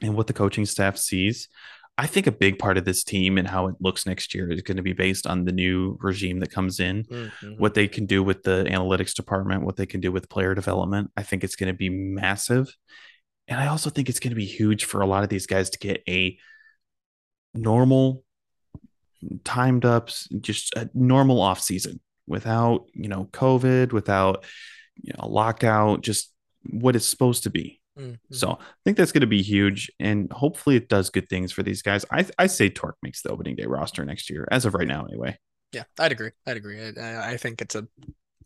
[0.00, 1.48] and what the coaching staff sees.
[1.98, 4.62] I think a big part of this team and how it looks next year is
[4.62, 7.52] going to be based on the new regime that comes in, mm-hmm.
[7.58, 11.10] what they can do with the analytics department, what they can do with player development.
[11.16, 12.74] I think it's going to be massive.
[13.46, 15.68] And I also think it's going to be huge for a lot of these guys
[15.70, 16.38] to get a
[17.52, 18.24] normal,
[19.44, 20.08] timed up,
[20.40, 24.44] just a normal off season without, you know, COVID, without,
[25.02, 26.32] you know, lockout, just
[26.70, 27.81] what it's supposed to be.
[27.98, 28.34] Mm-hmm.
[28.34, 31.62] So I think that's going to be huge, and hopefully it does good things for
[31.62, 32.04] these guys.
[32.10, 35.04] I I say Tork makes the opening day roster next year, as of right now,
[35.04, 35.38] anyway.
[35.72, 36.30] Yeah, I'd agree.
[36.46, 36.80] I'd agree.
[36.98, 37.86] I, I think it's a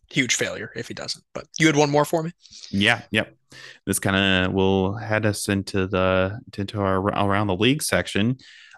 [0.09, 1.23] huge failure if he doesn't.
[1.33, 2.31] But you had one more for me.
[2.69, 3.01] Yeah.
[3.11, 3.35] Yep.
[3.85, 8.37] This kind of will head us into the into our around the league section.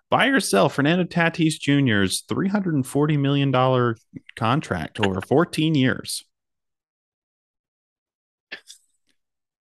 [0.10, 3.98] Buy or sell Fernando Tatis Jr.'s three hundred and forty million dollar
[4.36, 6.24] contract over fourteen years.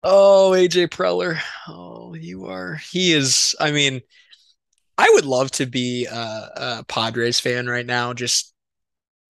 [0.02, 1.40] Oh, AJ Preller.
[1.66, 2.76] Oh, you are.
[2.76, 3.54] He is.
[3.60, 4.00] I mean,
[4.96, 8.12] I would love to be a, a, Padres fan right now.
[8.12, 8.54] Just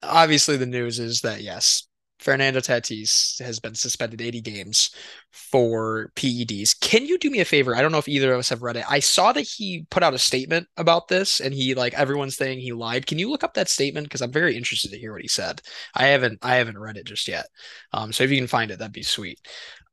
[0.03, 1.89] obviously, the news is that yes,
[2.21, 4.91] Fernando Tatis has been suspended 80 games
[5.31, 6.79] for PEDs.
[6.81, 7.75] Can you do me a favor?
[7.75, 8.85] I don't know if either of us have read it.
[8.91, 12.61] I saw that he put out a statement about this, and he like everyone's saying
[12.61, 13.07] he lied.
[13.07, 14.07] Can you look up that statement?
[14.07, 15.63] Because I'm very interested to hear what he said.
[15.95, 17.47] I haven't I haven't read it just yet.
[17.95, 19.39] Um, so if you can find it, that'd be sweet.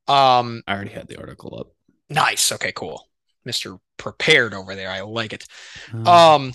[0.07, 1.67] Um, I already had the article up.
[2.09, 2.51] Nice.
[2.51, 3.07] Okay, cool.
[3.45, 3.79] Mr.
[3.97, 4.89] Prepared over there.
[4.89, 5.45] I like it.
[5.93, 6.53] Um, um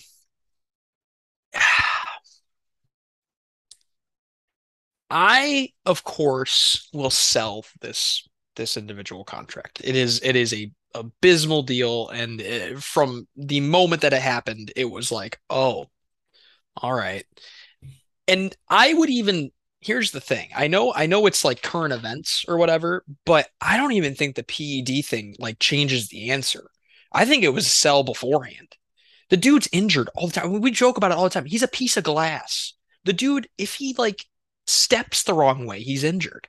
[5.11, 9.81] I of course will sell this this individual contract.
[9.83, 14.23] It is it is a abysmal deal and it, uh, from the moment that it
[14.23, 15.87] happened it was like, "Oh,
[16.77, 17.25] all right."
[18.29, 19.51] And I would even
[19.81, 20.51] here's the thing.
[20.55, 24.37] I know I know it's like current events or whatever, but I don't even think
[24.37, 26.71] the PED thing like changes the answer.
[27.13, 28.77] I think it was sell beforehand.
[29.31, 30.61] The dude's injured all the time.
[30.61, 31.47] We joke about it all the time.
[31.47, 32.75] He's a piece of glass.
[33.05, 34.25] The dude, if he like
[34.67, 36.49] steps the wrong way, he's injured.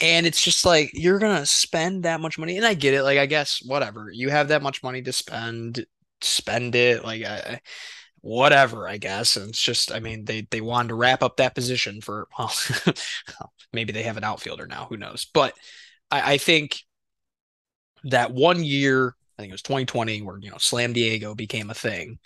[0.00, 3.02] And it's just like you're gonna spend that much money, and I get it.
[3.02, 5.84] Like I guess whatever you have that much money to spend,
[6.20, 7.04] spend it.
[7.04, 7.60] Like I,
[8.20, 9.36] whatever, I guess.
[9.36, 12.52] And it's just, I mean, they they wanted to wrap up that position for well,
[13.72, 15.26] maybe they have an outfielder now, who knows?
[15.32, 15.54] But
[16.10, 16.78] I, I think
[18.04, 21.74] that one year, I think it was 2020, where you know Slam Diego became a
[21.74, 22.18] thing,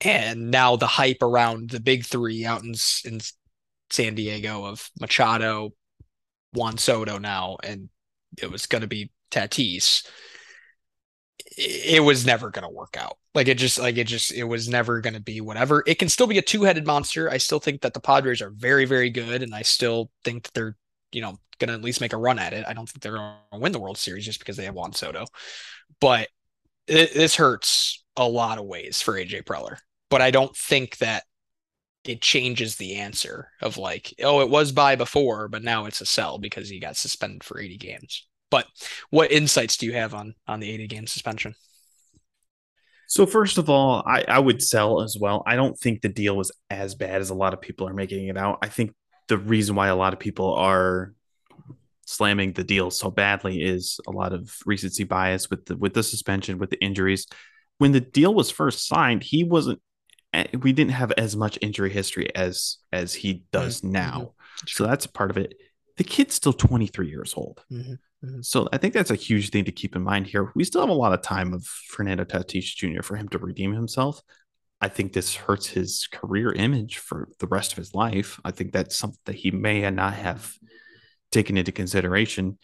[0.00, 3.20] and now the hype around the big three out in in
[3.90, 5.72] San Diego of Machado,
[6.52, 7.88] Juan Soto now, and
[8.40, 10.04] it was going to be Tatis
[11.56, 13.18] it was never going to work out.
[13.34, 15.84] Like it just, like it just, it was never going to be whatever.
[15.86, 17.30] It can still be a two headed monster.
[17.30, 19.42] I still think that the Padres are very, very good.
[19.42, 20.76] And I still think that they're,
[21.12, 22.64] you know, going to at least make a run at it.
[22.66, 24.92] I don't think they're going to win the World Series just because they have Juan
[24.92, 25.26] Soto.
[26.00, 26.28] But
[26.88, 29.76] it, this hurts a lot of ways for AJ Preller.
[30.08, 31.22] But I don't think that
[32.04, 36.06] it changes the answer of like, oh, it was buy before, but now it's a
[36.06, 38.26] sell because he got suspended for 80 games.
[38.50, 38.66] But
[39.10, 41.54] what insights do you have on on the 80 game suspension?
[43.10, 45.42] So first of all, I, I would sell as well.
[45.44, 48.28] I don't think the deal was as bad as a lot of people are making
[48.28, 48.60] it out.
[48.62, 48.94] I think
[49.26, 51.12] the reason why a lot of people are
[52.06, 56.04] slamming the deal so badly is a lot of recency bias with the with the
[56.04, 57.26] suspension, with the injuries.
[57.78, 59.82] When the deal was first signed, he wasn't
[60.32, 63.90] eh, we didn't have as much injury history as as he does mm-hmm.
[63.90, 64.18] now.
[64.18, 64.66] Mm-hmm.
[64.68, 65.54] So that's a part of it.
[65.96, 67.60] The kid's still 23 years old.
[67.72, 67.94] Mm-hmm.
[68.24, 68.42] Mm-hmm.
[68.42, 70.50] So I think that's a huge thing to keep in mind here.
[70.54, 73.02] We still have a lot of time of Fernando Tatis Jr.
[73.02, 74.22] for him to redeem himself.
[74.80, 78.40] I think this hurts his career image for the rest of his life.
[78.44, 80.54] I think that's something that he may not have
[81.30, 82.58] taken into consideration.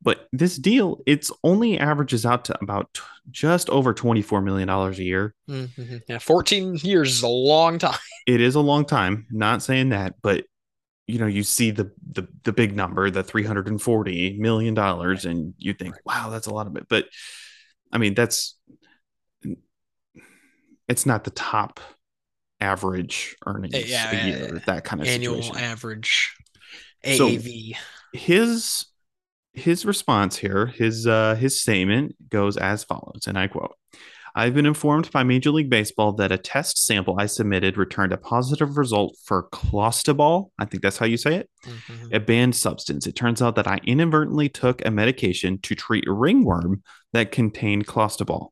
[0.00, 3.00] But this deal, it's only averages out to about
[3.30, 5.34] just over $24 million a year.
[5.50, 5.96] Mm-hmm.
[6.08, 7.98] Yeah, 14 years is a long time.
[8.26, 9.26] It is a long time.
[9.30, 10.44] Not saying that, but
[11.08, 15.72] you know, you see the the the big number, the 340 million dollars, and you
[15.72, 16.86] think, wow, that's a lot of it.
[16.88, 17.06] But
[17.90, 18.58] I mean, that's
[20.86, 21.80] it's not the top
[22.60, 25.64] average earnings yeah, a year, that kind of annual situation.
[25.64, 26.36] average
[27.06, 27.74] AAV.
[27.74, 27.80] So
[28.12, 28.86] his
[29.54, 33.74] his response here, his uh, his statement goes as follows, and I quote.
[34.38, 38.16] I've been informed by Major League Baseball that a test sample I submitted returned a
[38.16, 40.50] positive result for clostebol.
[40.60, 42.14] I think that's how you say it, mm-hmm.
[42.14, 43.08] a banned substance.
[43.08, 48.50] It turns out that I inadvertently took a medication to treat ringworm that contained clostebol.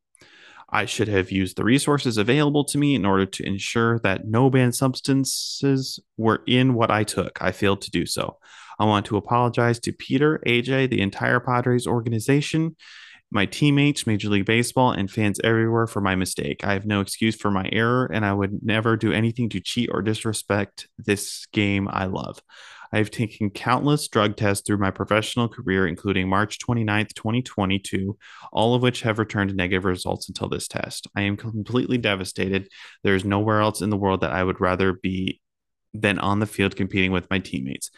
[0.69, 4.51] I should have used the resources available to me in order to ensure that no
[4.51, 7.41] banned substances were in what I took.
[7.41, 8.39] I failed to do so.
[8.81, 12.75] I want to apologize to Peter, AJ, the entire Padres organization,
[13.31, 16.65] my teammates, Major League Baseball, and fans everywhere for my mistake.
[16.65, 19.91] I have no excuse for my error, and I would never do anything to cheat
[19.93, 22.41] or disrespect this game I love.
[22.93, 28.17] I have taken countless drug tests through my professional career, including March 29th, 2022,
[28.53, 31.09] all of which have returned negative results until this test.
[31.17, 32.69] I am completely devastated.
[33.03, 35.41] There is nowhere else in the world that I would rather be
[35.93, 37.91] than on the field competing with my teammates.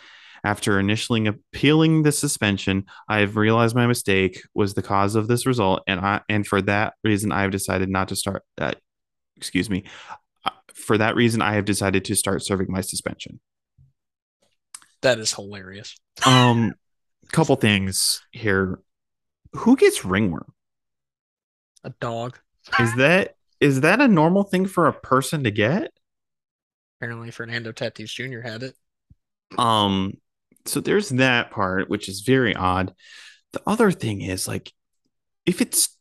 [0.45, 5.47] After initially appealing the suspension, I have realized my mistake was the cause of this
[5.47, 8.43] result, and I and for that reason, I have decided not to start.
[8.57, 8.73] Uh,
[9.37, 9.85] excuse me.
[10.45, 13.41] Uh, for that reason, I have decided to start serving my suspension.
[15.03, 15.97] That is hilarious.
[16.27, 16.75] um,
[17.33, 18.81] couple things here.
[19.53, 20.53] Who gets ringworm?
[21.85, 22.39] A dog.
[22.81, 25.93] Is that is that a normal thing for a person to get?
[27.01, 28.41] Apparently, Fernando Tatis Jr.
[28.41, 28.75] had it.
[29.57, 30.15] Um,
[30.65, 32.95] so there's that part, which is very odd.
[33.53, 34.73] The other thing is like,
[35.47, 35.97] if it's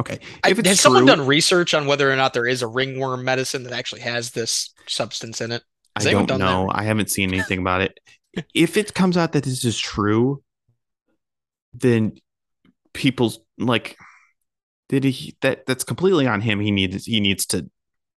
[0.00, 2.66] okay, if it's has true, someone done research on whether or not there is a
[2.66, 5.62] ringworm medicine that actually has this substance in it?
[5.94, 6.66] I don't know.
[6.66, 6.80] That?
[6.80, 7.98] I haven't seen anything about it.
[8.54, 10.42] if it comes out that this is true,
[11.74, 12.16] then
[12.92, 13.96] people's like
[14.88, 16.60] did he that that's completely on him.
[16.60, 17.70] He needs he needs to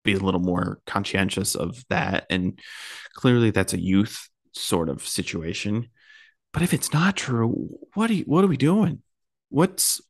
[0.03, 2.25] be a little more conscientious of that.
[2.29, 2.59] And
[3.13, 5.89] clearly that's a youth sort of situation.
[6.53, 9.01] But if it's not true, what are you, what are we doing?
[9.49, 10.01] What's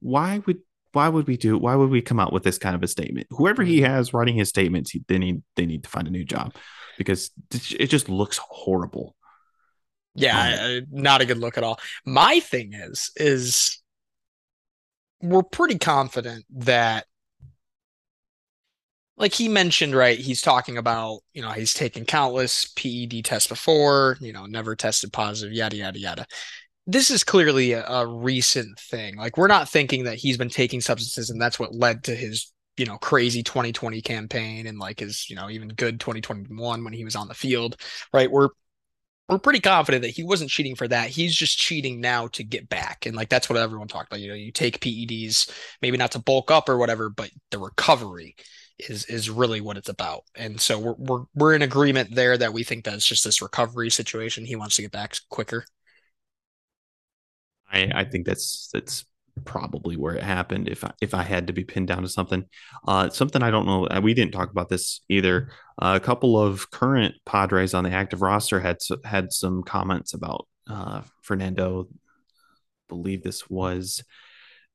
[0.00, 0.58] why would
[0.92, 3.26] why would we do why would we come out with this kind of a statement?
[3.30, 6.24] Whoever he has writing his statements, he, they need they need to find a new
[6.24, 6.54] job
[6.96, 9.14] because it just looks horrible.
[10.14, 11.78] Yeah, um, not a good look at all.
[12.04, 13.80] My thing is is
[15.20, 17.06] we're pretty confident that
[19.18, 24.16] like he mentioned right he's talking about you know he's taken countless ped tests before
[24.20, 26.26] you know never tested positive yada yada yada.
[26.86, 29.16] This is clearly a, a, recent thing.
[29.16, 32.50] Like we're not thinking that he's been taking substances and that's what led to his
[32.78, 37.04] you know crazy 2020 campaign and like his you know even good 2021 when he
[37.04, 37.76] was on the field
[38.12, 38.30] right?
[38.30, 38.48] We're
[39.28, 41.10] we're pretty confident that he wasn't cheating for that.
[41.10, 43.04] He's just cheating now to get back.
[43.04, 44.20] And like that's what everyone talked about.
[44.20, 45.50] You know you take peds
[45.82, 48.36] maybe not to bulk up or whatever but the recovery
[48.78, 52.52] is is really what it's about and so we're we're, we're in agreement there that
[52.52, 55.64] we think that it's just this recovery situation he wants to get back quicker
[57.70, 59.04] i i think that's that's
[59.44, 62.44] probably where it happened if I, if I had to be pinned down to something.
[62.86, 63.86] Uh, something I don't know.
[63.86, 65.50] Uh, we didn't talk about this either.
[65.80, 70.46] Uh, a couple of current Padres on the active roster had had some comments about
[70.68, 71.88] uh, Fernando.
[71.90, 71.94] I
[72.88, 74.02] believe this was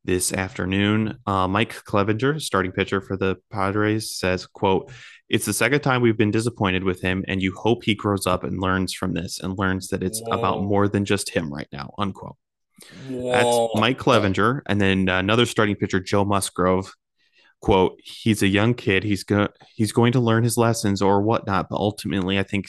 [0.06, 1.18] this afternoon.
[1.26, 4.92] Uh, Mike Clevinger, starting pitcher for the Padres, says, "quote
[5.30, 8.44] It's the second time we've been disappointed with him, and you hope he grows up
[8.44, 10.38] and learns from this and learns that it's Whoa.
[10.38, 12.36] about more than just him right now." Unquote.
[13.08, 13.32] Whoa.
[13.32, 14.62] That's Mike Clevinger.
[14.66, 16.94] And then another starting pitcher, Joe Musgrove.
[17.62, 19.04] Quote, he's a young kid.
[19.04, 21.70] He's going he's going to learn his lessons or whatnot.
[21.70, 22.68] But ultimately, I think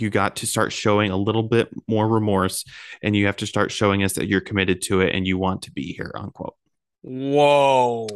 [0.00, 2.64] you got to start showing a little bit more remorse
[3.02, 5.62] and you have to start showing us that you're committed to it and you want
[5.62, 6.56] to be here, unquote.
[7.02, 8.08] Whoa.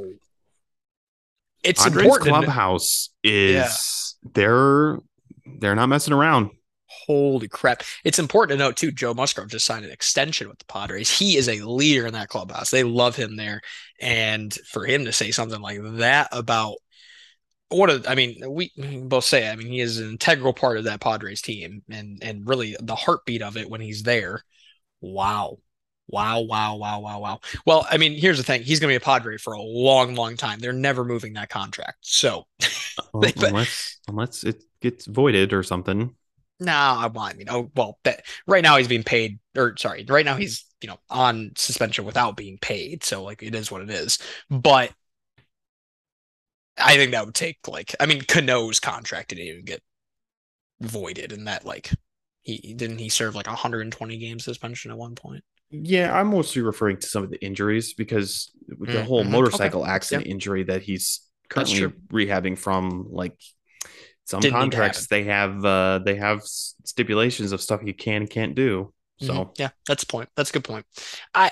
[1.62, 2.28] It's Padres important.
[2.30, 4.30] Clubhouse is yeah.
[4.32, 4.98] they're
[5.60, 6.50] they're not messing around.
[7.08, 7.82] holy crap.
[8.04, 11.10] It's important to note too, Joe Musgrove just signed an extension with the Padres.
[11.10, 12.70] He is a leader in that clubhouse.
[12.70, 13.60] They love him there.
[14.00, 16.76] And for him to say something like that about
[17.70, 18.72] what a, I mean, we
[19.04, 22.48] both say, I mean, he is an integral part of that Padres team and and
[22.48, 24.42] really the heartbeat of it when he's there.
[25.00, 25.58] Wow.
[26.10, 27.40] Wow, wow, wow, wow, wow.
[27.66, 28.62] Well, I mean, here's the thing.
[28.62, 30.58] He's going to be a Padre for a long, long time.
[30.58, 31.98] They're never moving that contract.
[32.00, 32.46] So,
[33.12, 36.14] well, unless unless it gets voided or something.
[36.60, 37.34] No, I want.
[37.34, 37.98] I mean, oh well.
[38.04, 42.06] That, right now he's being paid, or sorry, right now he's you know on suspension
[42.06, 43.04] without being paid.
[43.04, 44.18] So like it is what it is.
[44.48, 44.92] But
[46.78, 49.82] I think that would take like I mean Cano's contract didn't even get
[50.80, 51.90] voided, and that like
[52.42, 55.44] he didn't he serve like 120 game suspension at one point.
[55.70, 59.06] Yeah, I'm mostly referring to some of the injuries because the mm-hmm.
[59.06, 59.90] whole motorcycle okay.
[59.90, 60.32] accident yep.
[60.32, 61.20] injury that he's
[61.50, 63.38] currently rehabbing from, like
[64.24, 68.54] some Didn't contracts they have uh they have stipulations of stuff you can and can't
[68.54, 68.92] do.
[69.20, 69.50] So mm-hmm.
[69.58, 70.28] yeah, that's a point.
[70.36, 70.86] That's a good point.
[71.34, 71.50] I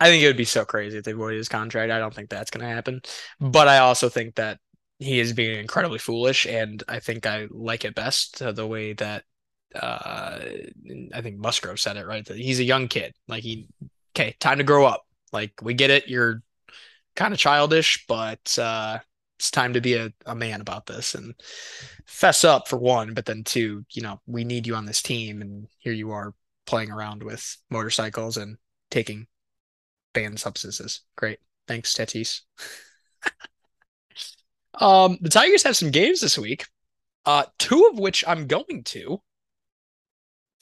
[0.00, 1.90] I think it would be so crazy if they void his contract.
[1.90, 3.00] I don't think that's going to happen.
[3.40, 4.58] But I also think that
[4.98, 8.92] he is being incredibly foolish, and I think I like it best uh, the way
[8.94, 9.24] that
[9.74, 10.38] uh,
[11.14, 12.24] I think Musgrove said it right.
[12.24, 13.14] That he's a young kid.
[13.28, 13.68] Like he,
[14.16, 15.04] okay, time to grow up.
[15.32, 16.08] Like we get it.
[16.08, 16.42] You're
[17.16, 18.98] kind of childish, but uh,
[19.38, 21.34] it's time to be a, a man about this and
[22.06, 23.14] fess up for one.
[23.14, 26.34] But then two, you know, we need you on this team, and here you are
[26.66, 28.56] playing around with motorcycles and
[28.90, 29.26] taking
[30.18, 31.02] banned substances.
[31.16, 32.40] Great, thanks, Tatis.
[34.74, 36.66] um, the Tigers have some games this week.
[37.24, 39.20] Uh, two of which I'm going to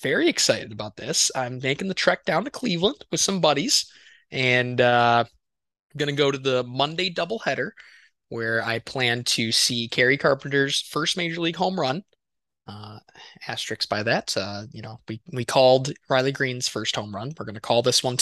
[0.02, 1.30] very excited about this.
[1.34, 3.90] I'm making the trek down to Cleveland with some buddies,
[4.30, 7.70] and uh, I'm gonna go to the Monday doubleheader
[8.28, 12.02] where I plan to see Kerry Carpenter's first major league home run.
[12.68, 12.98] Uh,
[13.88, 14.36] by that.
[14.36, 17.32] Uh, you know, we we called Riley Greene's first home run.
[17.38, 18.16] We're gonna call this one.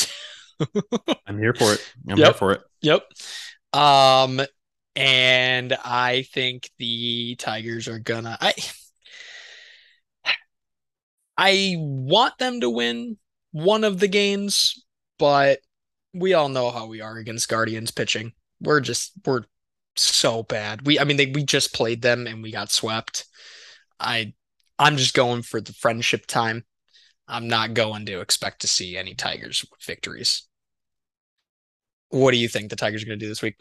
[1.26, 1.92] I'm here for it.
[2.08, 2.26] I'm yep.
[2.26, 2.62] here for it.
[2.82, 3.04] Yep.
[3.72, 4.40] Um,
[4.96, 8.38] and I think the Tigers are gonna.
[8.40, 8.54] I
[11.36, 13.18] I want them to win
[13.52, 14.84] one of the games,
[15.18, 15.58] but
[16.12, 18.32] we all know how we are against Guardians pitching.
[18.60, 19.42] We're just we're
[19.96, 20.86] so bad.
[20.86, 23.26] We I mean they we just played them and we got swept.
[23.98, 24.34] I
[24.78, 26.64] I'm just going for the friendship time.
[27.26, 30.42] I'm not going to expect to see any Tigers victories.
[32.10, 33.56] What do you think the Tigers are going to do this week?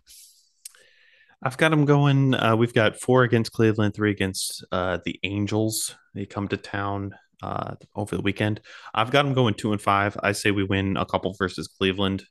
[1.41, 2.33] I've got them going.
[2.33, 5.95] Uh, we've got four against Cleveland, three against uh, the Angels.
[6.13, 8.61] They come to town uh, over the weekend.
[8.93, 10.17] I've got them going two and five.
[10.23, 12.23] I say we win a couple versus Cleveland,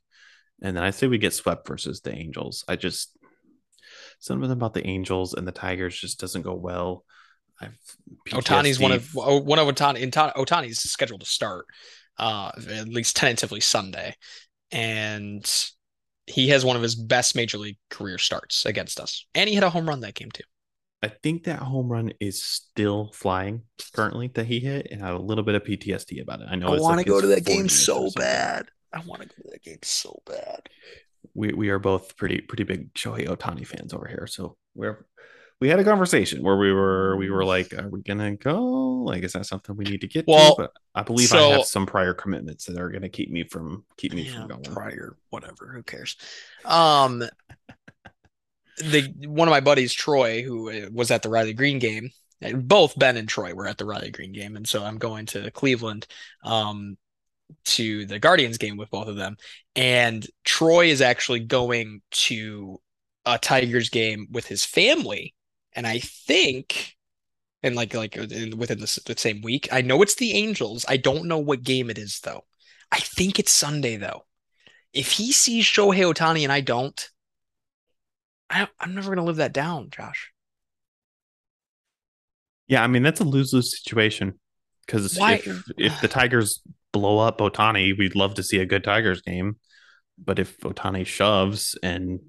[0.61, 2.65] and then I say we get swept versus the Angels.
[2.67, 3.15] I just
[4.19, 7.05] something about the Angels and the Tigers just doesn't go well.
[7.61, 7.77] I've
[8.29, 10.09] Ohtani's one of one of Ohtani.
[10.11, 11.65] Ohtani's scheduled to start
[12.17, 14.15] uh, at least tentatively Sunday,
[14.71, 15.49] and
[16.25, 19.63] he has one of his best major league career starts against us, and he hit
[19.63, 20.43] a home run that game too.
[21.01, 25.19] I think that home run is still flying currently that he hit, and I have
[25.19, 26.47] a little bit of PTSD about it.
[26.49, 28.69] I know I want like to go to that game so bad.
[28.93, 30.69] I want to go to that game so bad.
[31.33, 35.05] We we are both pretty pretty big Shohei Ohtani fans over here, so we're
[35.59, 38.61] we had a conversation where we were we were like, are we gonna go?
[38.61, 40.63] Like, is that something we need to get well, to?
[40.63, 43.85] But I believe so, I have some prior commitments that are gonna keep me from
[43.97, 44.63] keep me yeah, from going.
[44.63, 46.17] Prior, whatever, who cares?
[46.65, 47.23] Um
[48.77, 52.09] the one of my buddies, Troy, who uh, was at the Riley Greene game,
[52.55, 55.51] both Ben and Troy were at the Riley Greene game, and so I'm going to
[55.51, 56.07] Cleveland
[56.43, 56.97] um,
[57.65, 59.37] to the Guardians game with both of them.
[59.75, 62.81] And Troy is actually going to
[63.25, 65.33] a Tigers game with his family,
[65.75, 66.95] and I think,
[67.61, 70.85] and like like uh, within the, the same week, I know it's the Angels.
[70.87, 72.45] I don't know what game it is though.
[72.91, 74.25] I think it's Sunday though.
[74.93, 77.09] If he sees Shohei Ohtani and I don't,
[78.49, 80.31] I, I'm never gonna live that down, Josh.
[82.67, 84.39] Yeah, I mean that's a lose lose situation
[84.85, 86.61] because if if the Tigers
[86.91, 89.57] blow up Ohtani, we'd love to see a good Tigers game.
[90.23, 92.19] But if Ohtani shoves and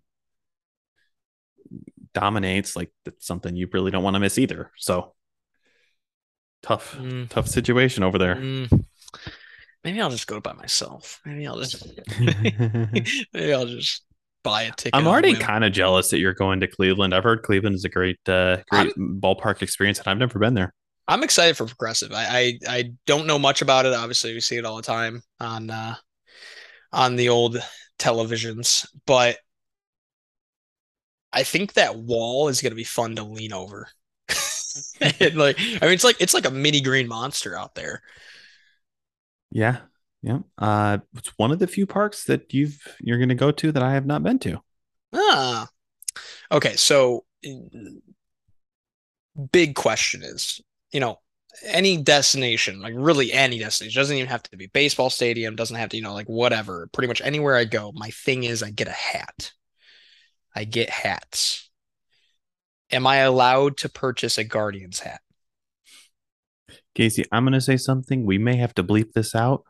[2.15, 4.71] dominates, like that's something you really don't want to miss either.
[4.77, 5.15] So
[6.63, 7.29] tough, mm.
[7.29, 8.37] tough situation over there.
[8.37, 8.85] Mm.
[9.83, 11.21] Maybe I'll just go by myself.
[11.27, 11.87] Maybe I'll just
[12.19, 14.05] maybe I'll just
[14.43, 14.95] buy a ticket.
[14.95, 17.15] I'm already kind of jealous that you're going to Cleveland.
[17.15, 20.55] I've heard Cleveland is a great, uh, great I'm, ballpark experience, and I've never been
[20.55, 20.73] there.
[21.07, 22.13] I'm excited for Progressive.
[22.13, 23.93] I, I, I don't know much about it.
[23.93, 25.97] Obviously, we see it all the time on uh,
[26.93, 27.59] on the old
[27.99, 29.39] televisions, but
[31.35, 33.89] I think that wall is going to be fun to lean over.
[35.01, 38.03] like I mean, it's like it's like a mini green monster out there.
[39.51, 39.79] Yeah,
[40.23, 40.39] yeah.
[40.57, 43.83] Uh, it's one of the few parks that you've you're going to go to that
[43.83, 44.63] I have not been to.
[45.13, 45.69] Ah,
[46.51, 46.77] okay.
[46.77, 47.25] So,
[49.53, 50.61] big question is,
[50.93, 51.21] you know,
[51.63, 55.91] any destination, like really any destination, doesn't even have to be baseball stadium, doesn't have
[55.91, 56.89] to, you know, like whatever.
[56.93, 59.53] Pretty much anywhere I go, my thing is I get a hat.
[60.55, 61.69] I get hats.
[62.91, 65.21] Am I allowed to purchase a Guardians hat?
[66.95, 68.25] Kasey, I'm going to say something.
[68.25, 69.65] We may have to bleep this out,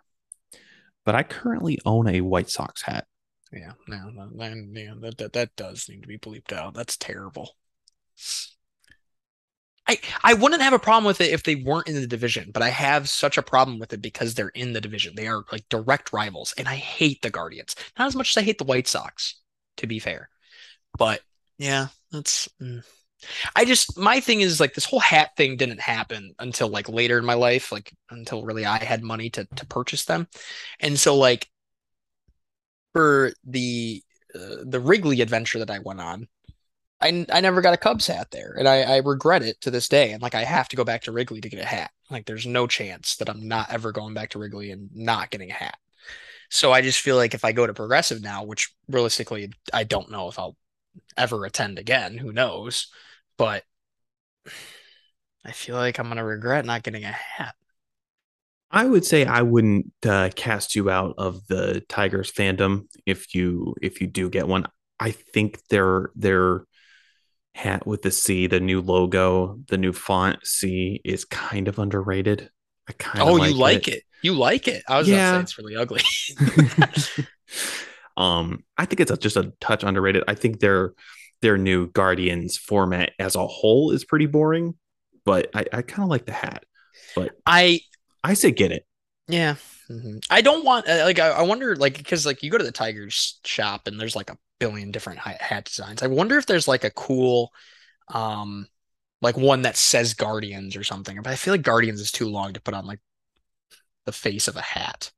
[1.05, 3.07] but I currently own a White Sox hat.
[3.53, 6.74] Yeah, no, no, yeah, that, that that does need to be bleeped out.
[6.74, 7.57] That's terrible.
[9.87, 12.62] I I wouldn't have a problem with it if they weren't in the division, but
[12.62, 15.14] I have such a problem with it because they're in the division.
[15.14, 17.76] They are like direct rivals, and I hate the Guardians.
[17.99, 19.41] Not as much as I hate the White Sox,
[19.76, 20.30] to be fair.
[20.99, 21.20] But
[21.59, 22.49] yeah, that's.
[22.61, 22.84] Mm.
[23.57, 27.18] I just my thing is like this whole hat thing didn't happen until like later
[27.18, 30.28] in my life, like until really I had money to to purchase them,
[30.80, 31.49] and so like
[32.92, 34.03] for the
[34.34, 36.28] uh, the Wrigley adventure that I went on,
[37.01, 39.88] I I never got a Cubs hat there, and I I regret it to this
[39.88, 40.12] day.
[40.12, 41.90] And like I have to go back to Wrigley to get a hat.
[42.11, 45.51] Like there's no chance that I'm not ever going back to Wrigley and not getting
[45.51, 45.76] a hat.
[46.51, 50.11] So I just feel like if I go to Progressive now, which realistically I don't
[50.11, 50.57] know if I'll
[51.16, 52.88] ever attend again, who knows?
[53.36, 53.64] But
[55.45, 57.55] I feel like I'm gonna regret not getting a hat.
[58.70, 63.74] I would say I wouldn't uh, cast you out of the Tigers fandom if you
[63.80, 64.66] if you do get one.
[64.99, 66.64] I think their their
[67.55, 72.51] hat with the C, the new logo, the new font C is kind of underrated.
[72.88, 73.95] I kind of oh, like you like it.
[73.95, 74.03] it.
[74.22, 74.82] You like it.
[74.88, 75.32] I was yeah.
[75.32, 76.03] gonna say it's really ugly.
[78.16, 80.24] um, I think it's a, just a touch underrated.
[80.28, 80.92] I think their
[81.40, 84.74] their new Guardians format as a whole is pretty boring,
[85.24, 86.64] but I, I kind of like the hat.
[87.14, 87.80] But I
[88.22, 88.86] I say get it.
[89.28, 89.56] Yeah.
[89.90, 90.18] Mm-hmm.
[90.30, 92.72] I don't want uh, like I, I wonder like because like you go to the
[92.72, 96.02] Tigers shop and there's like a billion different hat designs.
[96.02, 97.52] I wonder if there's like a cool
[98.08, 98.66] um
[99.20, 101.20] like one that says Guardians or something.
[101.22, 103.00] But I feel like Guardians is too long to put on like
[104.06, 105.10] the face of a hat.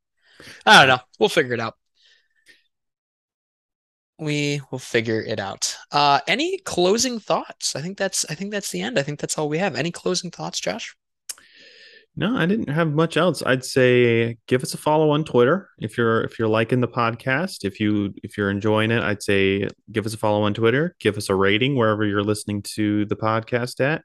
[0.64, 1.02] I don't know.
[1.18, 1.74] We'll figure it out
[4.18, 5.76] we will figure it out.
[5.92, 7.76] Uh, any closing thoughts?
[7.76, 8.98] I think that's I think that's the end.
[8.98, 9.76] I think that's all we have.
[9.76, 10.94] Any closing thoughts, Josh?
[12.18, 13.42] No, I didn't have much else.
[13.44, 17.64] I'd say give us a follow on Twitter if you're if you're liking the podcast.
[17.64, 20.96] If you if you're enjoying it, I'd say give us a follow on Twitter.
[20.98, 24.02] Give us a rating wherever you're listening to the podcast at.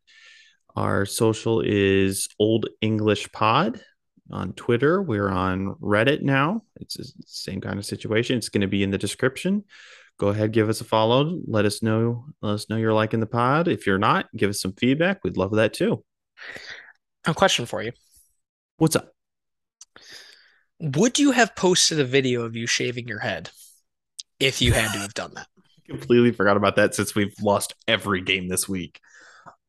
[0.76, 3.82] Our social is Old English Pod
[4.30, 5.02] on Twitter.
[5.02, 6.64] We're on Reddit now.
[6.78, 8.38] It's the same kind of situation.
[8.38, 9.64] It's going to be in the description
[10.22, 11.40] go ahead, give us a follow.
[11.48, 12.26] Let us know.
[12.44, 13.68] Let us know you're liking the pod.
[13.68, 15.24] If you're not, give us some feedback.
[15.24, 16.06] We'd love that too.
[17.26, 17.92] A question for you.
[18.78, 19.12] What's up?
[20.80, 23.50] Would you have posted a video of you shaving your head
[24.40, 25.48] if you had to have done that?
[25.90, 29.00] completely forgot about that since we've lost every game this week.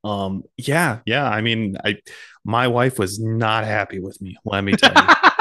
[0.04, 1.28] Um, yeah, yeah.
[1.28, 1.96] I mean, I
[2.44, 4.36] my wife was not happy with me.
[4.44, 5.14] Let me tell you.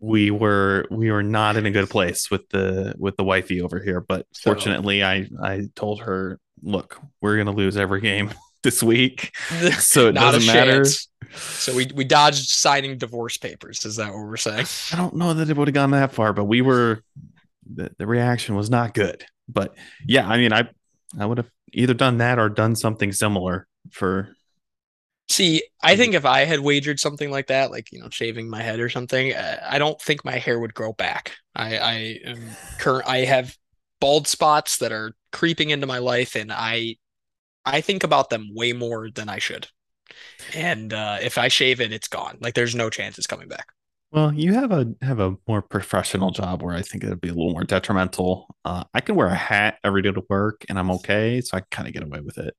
[0.00, 3.80] we were we were not in a good place with the with the wifey over
[3.80, 8.32] here but so, fortunately i i told her look we're gonna lose every game
[8.62, 9.34] this week.
[9.78, 10.84] So it doesn't matter.
[10.84, 13.84] so we we dodged signing divorce papers.
[13.84, 14.66] Is that what we're saying?
[14.92, 17.02] I don't know that it would have gone that far but we were
[17.72, 19.24] the, the reaction was not good.
[19.48, 19.76] But
[20.06, 20.68] yeah i mean i
[21.18, 24.35] i would have either done that or done something similar for
[25.28, 28.62] See, I think if I had wagered something like that, like you know, shaving my
[28.62, 31.32] head or something, uh, I don't think my hair would grow back.
[31.54, 31.92] I I
[32.24, 33.08] am current.
[33.08, 33.56] I have
[34.00, 36.96] bald spots that are creeping into my life, and I
[37.64, 39.68] I think about them way more than I should.
[40.54, 42.38] And uh, if I shave it, it's gone.
[42.40, 43.68] Like there's no chance it's coming back.
[44.12, 47.34] Well, you have a have a more professional job where I think it'd be a
[47.34, 48.54] little more detrimental.
[48.64, 51.60] Uh, I can wear a hat every day to work, and I'm okay, so I
[51.70, 52.56] kind of get away with it.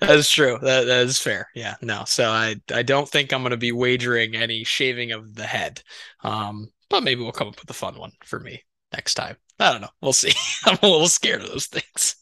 [0.00, 0.58] That's true.
[0.62, 1.48] That, that is fair.
[1.54, 1.74] Yeah.
[1.82, 2.04] No.
[2.06, 5.82] So I I don't think I'm going to be wagering any shaving of the head.
[6.22, 9.36] Um, but maybe we'll come up with a fun one for me next time.
[9.58, 9.88] I don't know.
[10.00, 10.32] We'll see.
[10.64, 12.16] I'm a little scared of those things.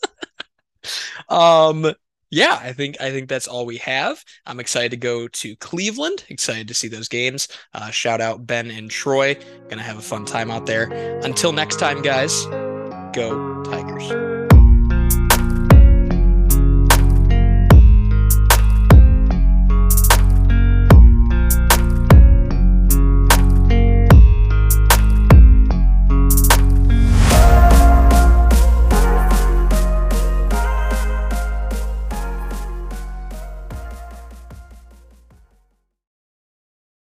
[1.28, 1.94] um
[2.32, 4.24] yeah, I think I think that's all we have.
[4.46, 6.24] I'm excited to go to Cleveland.
[6.30, 7.46] Excited to see those games.
[7.74, 9.36] Uh, shout out Ben and Troy.
[9.68, 10.90] Gonna have a fun time out there.
[11.22, 12.46] Until next time, guys.
[13.12, 14.31] Go Tigers.